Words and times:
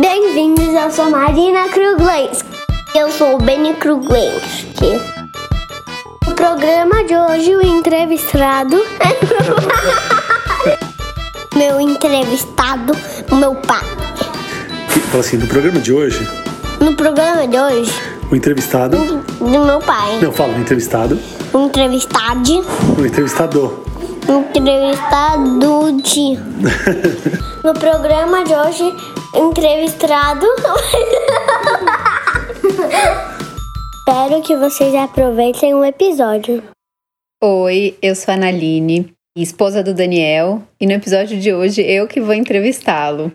Bem-vindos, 0.00 0.72
eu 0.72 0.90
sou 0.92 1.10
Marina 1.10 1.68
Kruglenski. 1.68 2.48
Eu 2.94 3.10
sou 3.10 3.34
o 3.34 3.38
Benny 3.38 3.74
Kruglenski. 3.74 5.00
No 6.26 6.34
programa 6.36 7.02
de 7.04 7.16
hoje, 7.16 7.56
o 7.56 7.66
entrevistado. 7.66 8.76
meu 11.56 11.80
entrevistado, 11.80 12.92
meu 13.36 13.56
pai. 13.56 14.09
Fala 15.10 15.20
assim, 15.20 15.36
no 15.36 15.46
programa 15.48 15.80
de 15.80 15.92
hoje, 15.92 16.18
No 16.80 16.94
programa 16.94 17.46
de 17.46 17.58
hoje, 17.58 17.90
o 18.30 18.36
entrevistado. 18.36 18.96
do 18.96 19.64
meu 19.64 19.80
pai. 19.80 20.18
Não, 20.22 20.32
fala, 20.32 20.54
o 20.56 20.60
entrevistado. 20.60 21.18
O 21.52 21.66
entrevistado. 21.66 22.60
O 22.98 23.04
entrevistador. 23.04 23.80
Entrevistado 24.54 26.00
de. 26.02 26.38
No 27.62 27.74
programa 27.74 28.42
de 28.42 28.54
hoje, 28.54 28.84
entrevistado. 29.34 30.46
Espero 33.98 34.40
que 34.42 34.56
vocês 34.56 34.94
aproveitem 34.94 35.74
o 35.74 35.84
episódio. 35.84 36.62
Oi, 37.42 37.98
eu 38.00 38.14
sou 38.14 38.32
a 38.32 38.34
Analine, 38.34 39.12
esposa 39.36 39.82
do 39.82 39.92
Daniel, 39.92 40.62
e 40.80 40.86
no 40.86 40.92
episódio 40.92 41.38
de 41.38 41.52
hoje 41.52 41.82
eu 41.82 42.06
que 42.06 42.20
vou 42.20 42.32
entrevistá-lo. 42.32 43.30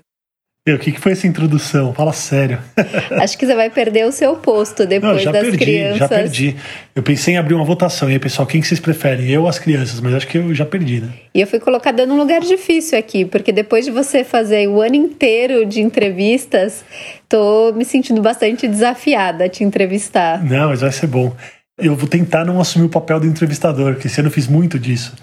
O 0.68 0.80
que, 0.80 0.92
que 0.92 1.00
foi 1.00 1.12
essa 1.12 1.28
introdução? 1.28 1.94
Fala 1.94 2.12
sério. 2.12 2.58
Acho 3.22 3.38
que 3.38 3.46
você 3.46 3.54
vai 3.54 3.70
perder 3.70 4.08
o 4.08 4.12
seu 4.12 4.36
posto 4.36 4.82
Não, 4.82 4.90
depois 4.90 5.22
já 5.22 5.32
das 5.32 5.44
perdi, 5.44 5.58
crianças. 5.60 5.98
já 6.00 6.08
perdi. 6.08 6.56
Eu 6.96 7.04
pensei 7.04 7.36
em 7.36 7.38
abrir 7.38 7.54
uma 7.54 7.64
votação. 7.64 8.10
E 8.10 8.14
aí, 8.14 8.20
pessoal, 8.20 8.48
quem 8.48 8.60
que 8.60 8.68
vocês 8.68 8.80
preferem? 8.80 9.30
Eu 9.30 9.44
ou 9.44 9.48
as 9.48 9.60
crianças? 9.60 10.02
Mas 10.02 10.16
acho 10.16 10.28
que 10.28 10.40
eu 10.40 10.56
já 10.56 10.66
perdi, 10.66 11.02
né? 11.02 11.10
E 11.36 11.42
eu 11.42 11.46
fui 11.46 11.60
colocada 11.60 12.04
num 12.08 12.18
lugar 12.18 12.42
difícil 12.42 12.98
aqui, 12.98 13.26
porque 13.26 13.52
depois 13.52 13.86
de 13.86 13.92
você 13.92 14.24
fazer 14.24 14.68
o 14.68 14.82
ano 14.82 14.96
inteiro 14.96 15.68
de 15.68 15.82
entrevistas, 15.82 16.84
tô 17.30 17.72
me 17.74 17.86
sentindo 17.86 18.20
bastante 18.20 18.68
desafiada 18.68 19.46
a 19.46 19.50
te 19.50 19.64
entrevistar. 19.64 20.44
Não, 20.44 20.70
mas 20.70 20.82
vai 20.82 20.92
ser 20.92 21.06
bom. 21.06 21.32
Eu 21.78 21.96
vou 21.96 22.10
tentar 22.10 22.44
não 22.44 22.60
assumir 22.60 22.86
o 22.86 22.90
papel 22.90 23.20
do 23.20 23.28
entrevistador, 23.28 23.94
porque 23.94 24.08
esse 24.08 24.20
ano 24.20 24.30
eu 24.30 24.34
fiz 24.34 24.48
muito 24.48 24.80
disso. 24.80 25.14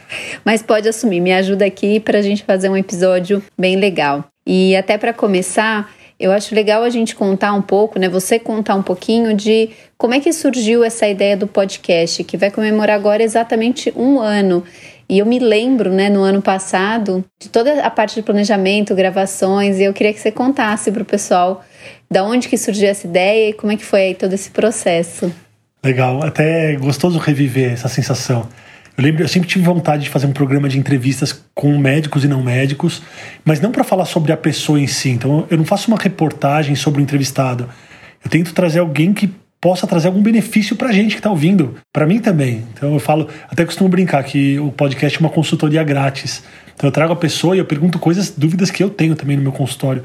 Mas 0.44 0.62
pode 0.62 0.88
assumir, 0.88 1.18
me 1.18 1.32
ajuda 1.32 1.64
aqui 1.64 1.98
pra 1.98 2.22
gente 2.22 2.44
fazer 2.44 2.68
um 2.68 2.76
episódio 2.76 3.42
bem 3.58 3.74
legal. 3.74 4.24
E 4.46 4.74
até 4.76 4.98
para 4.98 5.12
começar, 5.12 5.90
eu 6.18 6.32
acho 6.32 6.54
legal 6.54 6.82
a 6.82 6.90
gente 6.90 7.14
contar 7.14 7.52
um 7.52 7.62
pouco, 7.62 7.98
né? 7.98 8.08
Você 8.08 8.38
contar 8.38 8.74
um 8.74 8.82
pouquinho 8.82 9.34
de 9.34 9.70
como 9.98 10.14
é 10.14 10.20
que 10.20 10.32
surgiu 10.32 10.84
essa 10.84 11.06
ideia 11.06 11.36
do 11.36 11.46
podcast, 11.46 12.22
que 12.24 12.36
vai 12.36 12.50
comemorar 12.50 12.96
agora 12.96 13.22
exatamente 13.22 13.92
um 13.96 14.20
ano. 14.20 14.64
E 15.08 15.18
eu 15.18 15.26
me 15.26 15.38
lembro, 15.38 15.90
né, 15.90 16.08
no 16.08 16.22
ano 16.22 16.40
passado, 16.40 17.24
de 17.40 17.48
toda 17.48 17.82
a 17.82 17.90
parte 17.90 18.14
de 18.14 18.22
planejamento, 18.22 18.94
gravações, 18.94 19.78
e 19.78 19.84
eu 19.84 19.92
queria 19.92 20.12
que 20.12 20.20
você 20.20 20.30
contasse 20.30 20.90
para 20.90 21.02
o 21.02 21.04
pessoal 21.04 21.62
da 22.10 22.24
onde 22.24 22.48
que 22.48 22.56
surgiu 22.56 22.88
essa 22.88 23.06
ideia 23.06 23.50
e 23.50 23.52
como 23.52 23.72
é 23.72 23.76
que 23.76 23.84
foi 23.84 24.00
aí 24.00 24.14
todo 24.14 24.32
esse 24.32 24.50
processo. 24.50 25.32
Legal, 25.84 26.22
até 26.22 26.76
gostoso 26.76 27.18
reviver 27.18 27.72
essa 27.72 27.88
sensação. 27.88 28.48
Eu 28.96 29.04
lembro, 29.04 29.22
eu 29.22 29.28
sempre 29.28 29.48
tive 29.48 29.64
vontade 29.64 30.04
de 30.04 30.10
fazer 30.10 30.26
um 30.26 30.32
programa 30.32 30.68
de 30.68 30.78
entrevistas 30.78 31.42
com 31.54 31.78
médicos 31.78 32.24
e 32.24 32.28
não 32.28 32.42
médicos, 32.42 33.02
mas 33.44 33.60
não 33.60 33.72
para 33.72 33.82
falar 33.82 34.04
sobre 34.04 34.32
a 34.32 34.36
pessoa 34.36 34.78
em 34.78 34.86
si. 34.86 35.08
Então, 35.08 35.46
eu 35.50 35.56
não 35.56 35.64
faço 35.64 35.88
uma 35.88 35.96
reportagem 35.96 36.74
sobre 36.74 37.00
o 37.00 37.02
entrevistado. 37.02 37.68
Eu 38.22 38.30
tento 38.30 38.52
trazer 38.52 38.80
alguém 38.80 39.14
que 39.14 39.30
possa 39.60 39.86
trazer 39.86 40.08
algum 40.08 40.20
benefício 40.20 40.76
pra 40.76 40.92
gente 40.92 41.16
que 41.16 41.22
tá 41.22 41.30
ouvindo, 41.30 41.76
Pra 41.92 42.06
mim 42.06 42.18
também. 42.18 42.64
Então, 42.74 42.92
eu 42.92 43.00
falo, 43.00 43.28
até 43.48 43.64
costumo 43.64 43.88
brincar 43.88 44.22
que 44.24 44.58
o 44.58 44.70
podcast 44.70 45.16
é 45.16 45.20
uma 45.20 45.30
consultoria 45.30 45.82
grátis. 45.82 46.42
Então, 46.74 46.88
eu 46.88 46.92
trago 46.92 47.12
a 47.12 47.16
pessoa 47.16 47.54
e 47.54 47.60
eu 47.60 47.64
pergunto 47.64 47.98
coisas, 47.98 48.30
dúvidas 48.30 48.70
que 48.70 48.82
eu 48.82 48.90
tenho 48.90 49.14
também 49.14 49.36
no 49.36 49.42
meu 49.42 49.52
consultório. 49.52 50.02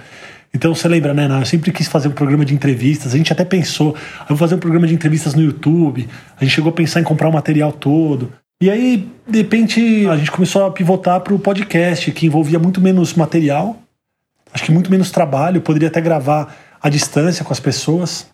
Então 0.54 0.74
você 0.74 0.88
lembra, 0.88 1.14
né, 1.14 1.28
Ná? 1.28 1.40
Eu 1.42 1.46
sempre 1.46 1.72
quis 1.72 1.88
fazer 1.88 2.08
um 2.08 2.12
programa 2.12 2.46
de 2.46 2.54
entrevistas. 2.54 3.14
A 3.14 3.18
gente 3.18 3.32
até 3.32 3.44
pensou, 3.44 3.96
"Ah, 4.20 4.24
eu 4.24 4.28
vou 4.30 4.38
fazer 4.38 4.56
um 4.56 4.60
programa 4.60 4.88
de 4.88 4.94
entrevistas 4.94 5.36
no 5.36 5.42
YouTube. 5.44 6.08
A 6.40 6.44
gente 6.44 6.54
chegou 6.54 6.70
a 6.70 6.74
pensar 6.74 7.02
em 7.02 7.04
comprar 7.04 7.28
o 7.28 7.34
material 7.34 7.72
todo. 7.72 8.32
E 8.62 8.72
aí, 8.72 9.08
de 9.28 9.38
repente, 9.38 10.08
a 10.08 10.18
gente 10.18 10.32
começou 10.32 10.66
a 10.66 10.72
pivotar 10.72 11.22
para 11.22 11.34
o 11.34 11.38
podcast, 11.38 12.12
que 12.12 12.26
envolvia 12.26 12.58
muito 12.58 12.82
menos 12.82 13.14
material, 13.14 13.80
acho 14.52 14.64
que 14.64 14.72
muito 14.72 14.90
menos 14.90 15.12
trabalho. 15.12 15.62
Poderia 15.62 15.90
até 15.90 16.02
gravar 16.02 16.56
à 16.82 16.90
distância 16.90 17.46
com 17.46 17.54
as 17.54 17.60
pessoas. 17.60 18.28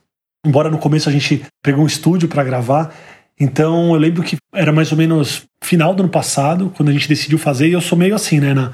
Embora 0.45 0.69
no 0.69 0.77
começo 0.77 1.09
a 1.09 1.11
gente 1.11 1.43
pegou 1.61 1.83
um 1.83 1.87
estúdio 1.87 2.29
para 2.29 2.43
gravar. 2.43 2.93
Então 3.37 3.93
eu 3.93 3.99
lembro 3.99 4.23
que 4.23 4.37
era 4.53 4.71
mais 4.71 4.91
ou 4.91 4.97
menos 4.97 5.43
final 5.61 5.93
do 5.93 6.03
ano 6.03 6.09
passado, 6.09 6.71
quando 6.75 6.89
a 6.89 6.93
gente 6.93 7.09
decidiu 7.09 7.37
fazer, 7.37 7.67
e 7.67 7.73
eu 7.73 7.81
sou 7.81 7.97
meio 7.97 8.15
assim, 8.15 8.39
né, 8.39 8.53
Ná? 8.53 8.71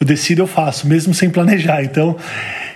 Eu 0.00 0.06
decido, 0.06 0.42
eu 0.42 0.46
faço, 0.46 0.86
mesmo 0.86 1.14
sem 1.14 1.30
planejar. 1.30 1.82
Então, 1.82 2.16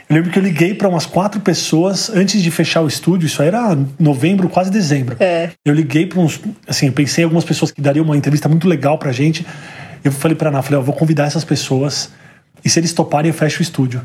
eu 0.08 0.16
lembro 0.16 0.30
que 0.30 0.38
eu 0.38 0.42
liguei 0.42 0.74
para 0.74 0.88
umas 0.88 1.04
quatro 1.04 1.40
pessoas 1.40 2.10
antes 2.10 2.42
de 2.42 2.50
fechar 2.50 2.80
o 2.80 2.88
estúdio, 2.88 3.26
isso 3.26 3.42
aí 3.42 3.48
era 3.48 3.76
novembro, 3.98 4.48
quase 4.48 4.70
dezembro. 4.70 5.16
É. 5.20 5.50
Eu 5.64 5.74
liguei 5.74 6.06
para 6.06 6.20
uns. 6.20 6.40
Assim, 6.66 6.86
eu 6.86 6.92
pensei 6.92 7.22
em 7.22 7.26
algumas 7.26 7.44
pessoas 7.44 7.70
que 7.70 7.80
dariam 7.80 8.04
uma 8.04 8.16
entrevista 8.16 8.48
muito 8.48 8.66
legal 8.66 8.98
pra 8.98 9.12
gente. 9.12 9.46
Eu 10.02 10.12
falei 10.12 10.36
pra 10.36 10.48
Ana, 10.48 10.62
falei, 10.62 10.78
ó, 10.78 10.82
vou 10.82 10.94
convidar 10.94 11.24
essas 11.24 11.44
pessoas 11.44 12.10
e 12.64 12.70
se 12.70 12.78
eles 12.80 12.92
toparem, 12.92 13.30
eu 13.30 13.34
fecho 13.34 13.60
o 13.60 13.62
estúdio. 13.62 14.00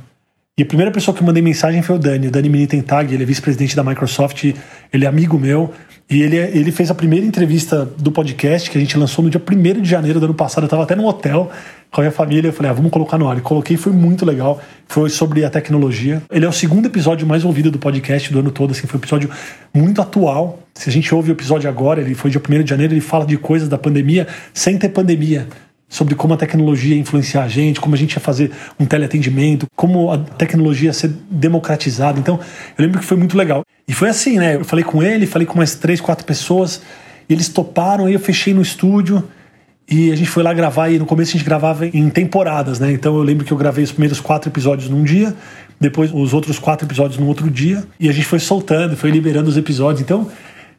E 0.55 0.61
a 0.61 0.65
primeira 0.67 0.91
pessoa 0.91 1.17
que 1.17 1.23
eu 1.23 1.25
mandei 1.25 1.41
mensagem 1.41 1.81
foi 1.81 1.95
o 1.95 1.97
Dani, 1.97 2.27
o 2.27 2.31
Dani 2.31 2.47
Minitentag, 2.47 3.11
ele 3.11 3.23
é 3.23 3.25
vice-presidente 3.25 3.75
da 3.75 3.83
Microsoft, 3.83 4.53
ele 4.93 5.03
é 5.03 5.07
amigo 5.07 5.39
meu. 5.39 5.73
E 6.07 6.21
ele, 6.21 6.37
ele 6.37 6.71
fez 6.71 6.91
a 6.91 6.93
primeira 6.93 7.25
entrevista 7.25 7.85
do 7.97 8.11
podcast 8.11 8.69
que 8.69 8.77
a 8.77 8.79
gente 8.79 8.95
lançou 8.95 9.23
no 9.23 9.31
dia 9.31 9.41
1 9.41 9.81
de 9.81 9.89
janeiro 9.89 10.19
do 10.19 10.25
ano 10.25 10.35
passado. 10.35 10.65
Eu 10.65 10.69
tava 10.69 10.83
até 10.83 10.95
no 10.95 11.07
hotel 11.07 11.49
com 11.89 12.01
a 12.01 12.03
minha 12.03 12.11
família. 12.11 12.49
Eu 12.49 12.53
falei, 12.53 12.69
ah, 12.69 12.73
vamos 12.75 12.91
colocar 12.91 13.17
no 13.17 13.27
ar. 13.27 13.35
E 13.35 13.41
coloquei, 13.41 13.77
foi 13.77 13.91
muito 13.91 14.27
legal. 14.27 14.61
Foi 14.87 15.09
sobre 15.09 15.43
a 15.43 15.49
tecnologia. 15.49 16.21
Ele 16.29 16.45
é 16.45 16.47
o 16.47 16.53
segundo 16.53 16.85
episódio 16.85 17.25
mais 17.25 17.43
ouvido 17.43 17.71
do 17.71 17.79
podcast 17.79 18.31
do 18.31 18.37
ano 18.37 18.51
todo. 18.51 18.73
Assim, 18.73 18.85
foi 18.85 18.99
um 18.99 19.01
episódio 19.01 19.31
muito 19.73 20.03
atual. 20.03 20.59
Se 20.75 20.87
a 20.87 20.91
gente 20.93 21.15
ouve 21.15 21.31
o 21.31 21.33
episódio 21.33 21.67
agora, 21.67 21.99
ele 21.99 22.13
foi 22.13 22.29
dia 22.29 22.39
1 22.47 22.61
de 22.61 22.69
janeiro, 22.69 22.93
ele 22.93 23.01
fala 23.01 23.25
de 23.25 23.37
coisas 23.37 23.67
da 23.67 23.79
pandemia 23.79 24.27
sem 24.53 24.77
ter 24.77 24.89
pandemia 24.89 25.47
sobre 25.93 26.15
como 26.15 26.33
a 26.33 26.37
tecnologia 26.37 26.95
ia 26.95 26.99
influenciar 26.99 27.43
a 27.43 27.47
gente, 27.47 27.79
como 27.79 27.93
a 27.93 27.97
gente 27.97 28.13
ia 28.13 28.19
fazer 28.19 28.49
um 28.79 28.85
teleatendimento, 28.85 29.67
como 29.75 30.11
a 30.11 30.17
tecnologia 30.17 30.89
ia 30.89 30.93
ser 30.93 31.11
democratizada. 31.29 32.19
Então, 32.19 32.39
eu 32.75 32.83
lembro 32.83 32.99
que 32.99 33.05
foi 33.05 33.15
muito 33.15 33.37
legal. 33.37 33.63
E 33.87 33.93
foi 33.93 34.09
assim, 34.09 34.39
né? 34.39 34.55
Eu 34.55 34.65
falei 34.65 34.83
com 34.83 35.03
ele, 35.03 35.27
falei 35.27 35.45
com 35.45 35.55
mais 35.55 35.75
três, 35.75 36.01
quatro 36.01 36.25
pessoas, 36.25 36.81
eles 37.29 37.47
toparam, 37.47 38.07
aí 38.07 38.13
eu 38.13 38.19
fechei 38.19 38.55
no 38.55 38.61
estúdio 38.63 39.23
e 39.87 40.11
a 40.11 40.15
gente 40.15 40.31
foi 40.31 40.41
lá 40.41 40.51
gravar, 40.51 40.89
e 40.89 40.97
no 40.97 41.05
começo 41.05 41.29
a 41.29 41.33
gente 41.33 41.45
gravava 41.45 41.85
em 41.85 42.09
temporadas, 42.09 42.79
né? 42.79 42.91
Então 42.91 43.15
eu 43.15 43.21
lembro 43.21 43.45
que 43.45 43.53
eu 43.53 43.57
gravei 43.57 43.83
os 43.83 43.91
primeiros 43.91 44.19
quatro 44.19 44.49
episódios 44.49 44.89
num 44.89 45.03
dia, 45.03 45.35
depois 45.79 46.11
os 46.11 46.33
outros 46.33 46.57
quatro 46.57 46.87
episódios 46.87 47.19
no 47.19 47.27
outro 47.27 47.51
dia, 47.51 47.83
e 47.99 48.09
a 48.09 48.11
gente 48.11 48.25
foi 48.25 48.39
soltando, 48.39 48.97
foi 48.97 49.11
liberando 49.11 49.47
os 49.47 49.57
episódios. 49.57 50.01
Então, 50.01 50.27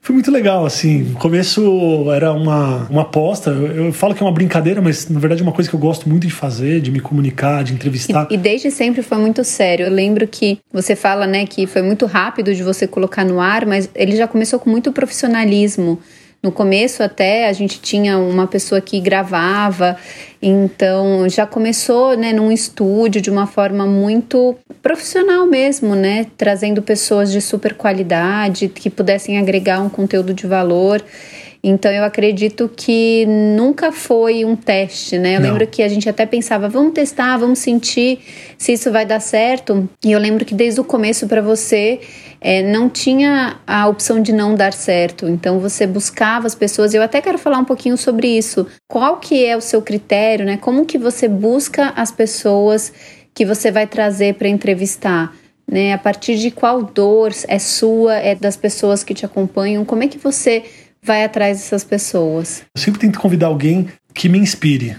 foi 0.04 0.12
muito 0.12 0.30
legal, 0.30 0.66
assim. 0.66 0.98
No 0.98 1.18
começo 1.18 2.12
era 2.14 2.30
uma, 2.30 2.86
uma 2.90 3.02
aposta. 3.02 3.48
Eu, 3.48 3.86
eu 3.86 3.92
falo 3.92 4.14
que 4.14 4.22
é 4.22 4.26
uma 4.26 4.32
brincadeira, 4.32 4.82
mas 4.82 5.08
na 5.08 5.18
verdade 5.18 5.40
é 5.40 5.42
uma 5.42 5.52
coisa 5.52 5.68
que 5.68 5.74
eu 5.74 5.80
gosto 5.80 6.06
muito 6.06 6.26
de 6.26 6.32
fazer, 6.32 6.82
de 6.82 6.90
me 6.90 7.00
comunicar, 7.00 7.64
de 7.64 7.72
entrevistar. 7.72 8.28
E, 8.30 8.34
e 8.34 8.36
desde 8.36 8.70
sempre 8.70 9.00
foi 9.00 9.16
muito 9.16 9.42
sério. 9.42 9.86
Eu 9.86 9.90
lembro 9.90 10.28
que 10.28 10.58
você 10.70 10.94
fala, 10.94 11.26
né, 11.26 11.46
que 11.46 11.66
foi 11.66 11.80
muito 11.80 12.04
rápido 12.04 12.54
de 12.54 12.62
você 12.62 12.86
colocar 12.86 13.24
no 13.24 13.40
ar, 13.40 13.64
mas 13.64 13.88
ele 13.94 14.14
já 14.14 14.28
começou 14.28 14.60
com 14.60 14.68
muito 14.68 14.92
profissionalismo. 14.92 15.98
No 16.44 16.52
começo 16.52 17.02
até 17.02 17.48
a 17.48 17.52
gente 17.54 17.80
tinha 17.80 18.18
uma 18.18 18.46
pessoa 18.46 18.78
que 18.78 19.00
gravava, 19.00 19.96
então 20.42 21.26
já 21.26 21.46
começou, 21.46 22.14
né, 22.18 22.34
num 22.34 22.52
estúdio 22.52 23.22
de 23.22 23.30
uma 23.30 23.46
forma 23.46 23.86
muito 23.86 24.54
profissional 24.82 25.46
mesmo, 25.46 25.94
né, 25.94 26.26
trazendo 26.36 26.82
pessoas 26.82 27.32
de 27.32 27.40
super 27.40 27.72
qualidade 27.72 28.68
que 28.68 28.90
pudessem 28.90 29.38
agregar 29.38 29.80
um 29.80 29.88
conteúdo 29.88 30.34
de 30.34 30.46
valor. 30.46 31.02
Então 31.66 31.90
eu 31.90 32.04
acredito 32.04 32.70
que 32.76 33.24
nunca 33.56 33.90
foi 33.90 34.44
um 34.44 34.54
teste, 34.54 35.16
né? 35.16 35.36
Eu 35.36 35.40
Não. 35.40 35.48
lembro 35.48 35.66
que 35.66 35.82
a 35.82 35.88
gente 35.88 36.06
até 36.10 36.26
pensava, 36.26 36.68
vamos 36.68 36.92
testar, 36.92 37.38
vamos 37.38 37.58
sentir 37.58 38.18
se 38.58 38.74
isso 38.74 38.92
vai 38.92 39.06
dar 39.06 39.18
certo. 39.18 39.88
E 40.04 40.12
eu 40.12 40.20
lembro 40.20 40.44
que 40.44 40.54
desde 40.54 40.78
o 40.78 40.84
começo 40.84 41.26
para 41.26 41.40
você 41.40 42.00
é, 42.46 42.62
não 42.62 42.90
tinha 42.90 43.56
a 43.66 43.88
opção 43.88 44.20
de 44.20 44.30
não 44.30 44.54
dar 44.54 44.74
certo. 44.74 45.26
Então 45.26 45.58
você 45.58 45.86
buscava 45.86 46.46
as 46.46 46.54
pessoas. 46.54 46.92
Eu 46.92 47.02
até 47.02 47.22
quero 47.22 47.38
falar 47.38 47.56
um 47.56 47.64
pouquinho 47.64 47.96
sobre 47.96 48.28
isso. 48.28 48.66
Qual 48.86 49.16
que 49.16 49.46
é 49.46 49.56
o 49.56 49.62
seu 49.62 49.80
critério, 49.80 50.44
né? 50.44 50.58
Como 50.58 50.84
que 50.84 50.98
você 50.98 51.26
busca 51.26 51.94
as 51.96 52.12
pessoas 52.12 52.92
que 53.32 53.46
você 53.46 53.72
vai 53.72 53.86
trazer 53.86 54.34
para 54.34 54.46
entrevistar? 54.46 55.34
Né? 55.66 55.94
A 55.94 55.98
partir 55.98 56.36
de 56.36 56.50
qual 56.50 56.82
dor 56.82 57.32
é 57.48 57.58
sua, 57.58 58.16
é 58.16 58.34
das 58.34 58.58
pessoas 58.58 59.02
que 59.02 59.14
te 59.14 59.24
acompanham? 59.24 59.82
Como 59.82 60.02
é 60.02 60.08
que 60.08 60.18
você 60.18 60.64
vai 61.02 61.24
atrás 61.24 61.56
dessas 61.56 61.82
pessoas? 61.82 62.62
Eu 62.76 62.82
sempre 62.82 63.00
tento 63.00 63.18
convidar 63.18 63.46
alguém 63.46 63.88
que 64.12 64.28
me 64.28 64.38
inspire. 64.38 64.98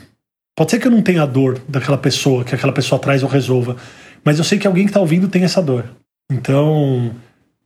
Pode 0.57 0.71
ser 0.71 0.79
que 0.79 0.87
eu 0.87 0.91
não 0.91 1.03
tenha 1.03 1.21
a 1.21 1.27
dor 1.27 1.61
daquela 1.69 1.97
pessoa, 1.97 2.43
que 2.43 2.55
aquela 2.55 2.73
pessoa 2.73 2.97
traz 2.97 3.21
ou 3.21 3.29
resolva, 3.29 3.75
mas 4.23 4.39
eu 4.39 4.43
sei 4.43 4.57
que 4.57 4.65
alguém 4.65 4.85
que 4.85 4.89
está 4.89 4.99
ouvindo 4.99 5.27
tem 5.27 5.43
essa 5.43 5.61
dor. 5.61 5.85
Então, 6.31 7.13